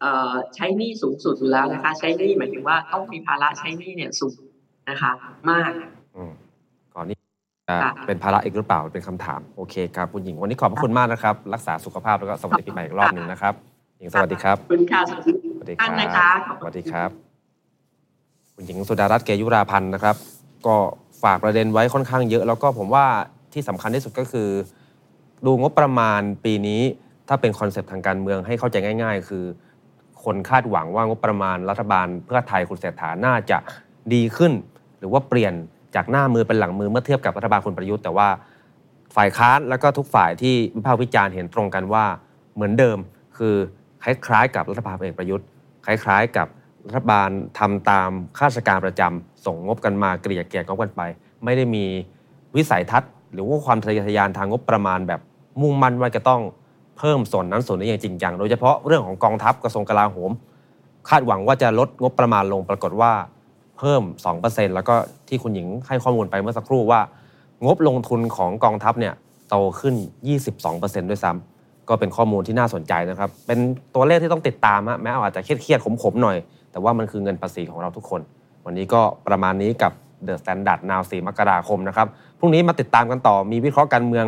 [0.00, 4.36] เอ่อใช้หนี้สูงสุดอยู่แล้วนะคะ ใช้หนี้หมายถึงว่าต้องมีภาระใช้หนี้เนี่ยสูง
[4.90, 5.10] นะคะ
[5.50, 5.72] มาก
[6.16, 6.32] อืม
[6.94, 7.16] ก่อนนี้
[7.68, 13.54] จะค่ะเป็นภาระอีกหรือเปล่าเป็นคำถามโอเคครับคุณหญิงวันนี้ขอบพระคุณมากนะครับ รักษาสุขภาพแล้วก็สวัสดีปีใหม่อีกรอบหนึ่งนะครับ
[13.98, 17.10] หญิงสวัสดีครับขอบคุณค่ะสวัสดีสวัสดีคท่านรันะคะบสวัสดีครับ
[18.54, 20.16] คุณหญิงสุดารัตน์เกยุราพันธ์นะครับ
[20.66, 20.76] ก็
[21.22, 23.06] ฝากประเด็นไว้ค่อนข้างเยอะ แล้วก็ผมว่า
[23.52, 24.48] ที่สำคัญที่สุดก็คือ
[25.46, 26.82] ดูงบประมาณปีนี้
[27.28, 29.44] ถ้าเป็นคอนเซปต์ทางการเมืองให้เข้าใจง่าย ๆ คือ
[30.24, 33.58] คนคาดหวังว่างบประมาณรัฐบาลเพื่อไทยคุณเศรษฐาน่าจะ
[34.14, 34.52] ดีขึ้น
[34.98, 35.54] หรือว่าเปลี่ยน
[35.94, 38.28] จากหน้ามือเป็นหลังมือเมื่อเทียบกับรัฐบาลคุณประยุทธ์แต่ว่า
[39.16, 42.04] ฝ่ายค้านแล้วก็ทุกฝ่ายที่วิพากษ์วิจารณ์เห็นตรงกันว่า
[42.54, 42.98] เหมือนเดิม
[43.36, 43.54] คือ
[44.02, 45.46] คล้ายๆ กับรัฐบาลเอกประยุทธ์
[45.86, 46.48] คล้าย ๆ กับ
[46.86, 51.02] รัฐบาลทำตามข้าราชการประจำส่งงบกันมาเกลี่ยเกลี่ยงบกันไป
[51.44, 51.84] ไม่ได้มี
[52.56, 55.20] วิสัยทัศน์ หรือว่าความทะเยอทะยานทางงบประมาณแบบ
[55.60, 56.40] มุ่งมั่นว่าจะต้อง
[56.98, 60.30] เพิ่มส่วนนั้นส่วนนี้อย่างจริงจังโดยเฉพาะเรื่องของกองทัพกระทรวงกลาโหม
[61.08, 63.12] คาดหวังว่าจะลดงบประมาณลงปรากฏว่า
[63.78, 64.02] เพิ่ม
[64.38, 64.94] 2%แล้วก็
[65.28, 67.00] ที่คุณหญิงให้ข้อมูลไปเมื่อสักครู่ว่า
[67.64, 69.14] งบลงทุนของกองทัพเนี่ย
[69.48, 69.94] โตขึ้น
[70.52, 73.58] 22%ด้วยซ้ำก็เป็นข้อมูลที่น่าสนใจนะครับ เป็น
[73.94, 76.36] ตัวเลขที่ต้องติดตามฮะแม้อาจจะเครียดๆขมๆหน่อย
[76.72, 78.20] แต่ว่ามันคือเงินภาษีของเราทุกคน
[78.64, 79.92] วันนี้ก็ประมาณนี้กับ
[80.26, 82.06] The Standard Now 4มกราคมนะครับ
[82.38, 84.26] พรุ่งนี้มาติดตามกันต่อมีวิเคราะห์การเมือง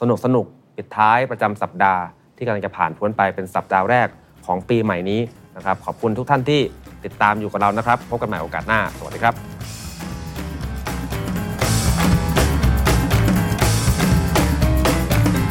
[0.00, 0.46] สนุกสนุก
[0.76, 2.02] ปิดท้ายประจำสัปดาห์
[2.36, 4.08] ที่กำลังจะผ่านพ้นไปเป็นสัปดาห์แรก
[4.46, 5.20] ของปีใหม่นี้
[5.56, 6.60] นะครับขอบคุณทุกท่านที่
[7.04, 9.34] ติดตามอยู่กับเรานะครับ พบกันใหม่โอกาสหน้า สวัสดีครับ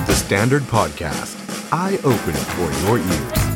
[0.09, 1.33] The Standard Podcast
[1.83, 3.50] Eye Open for Your Ears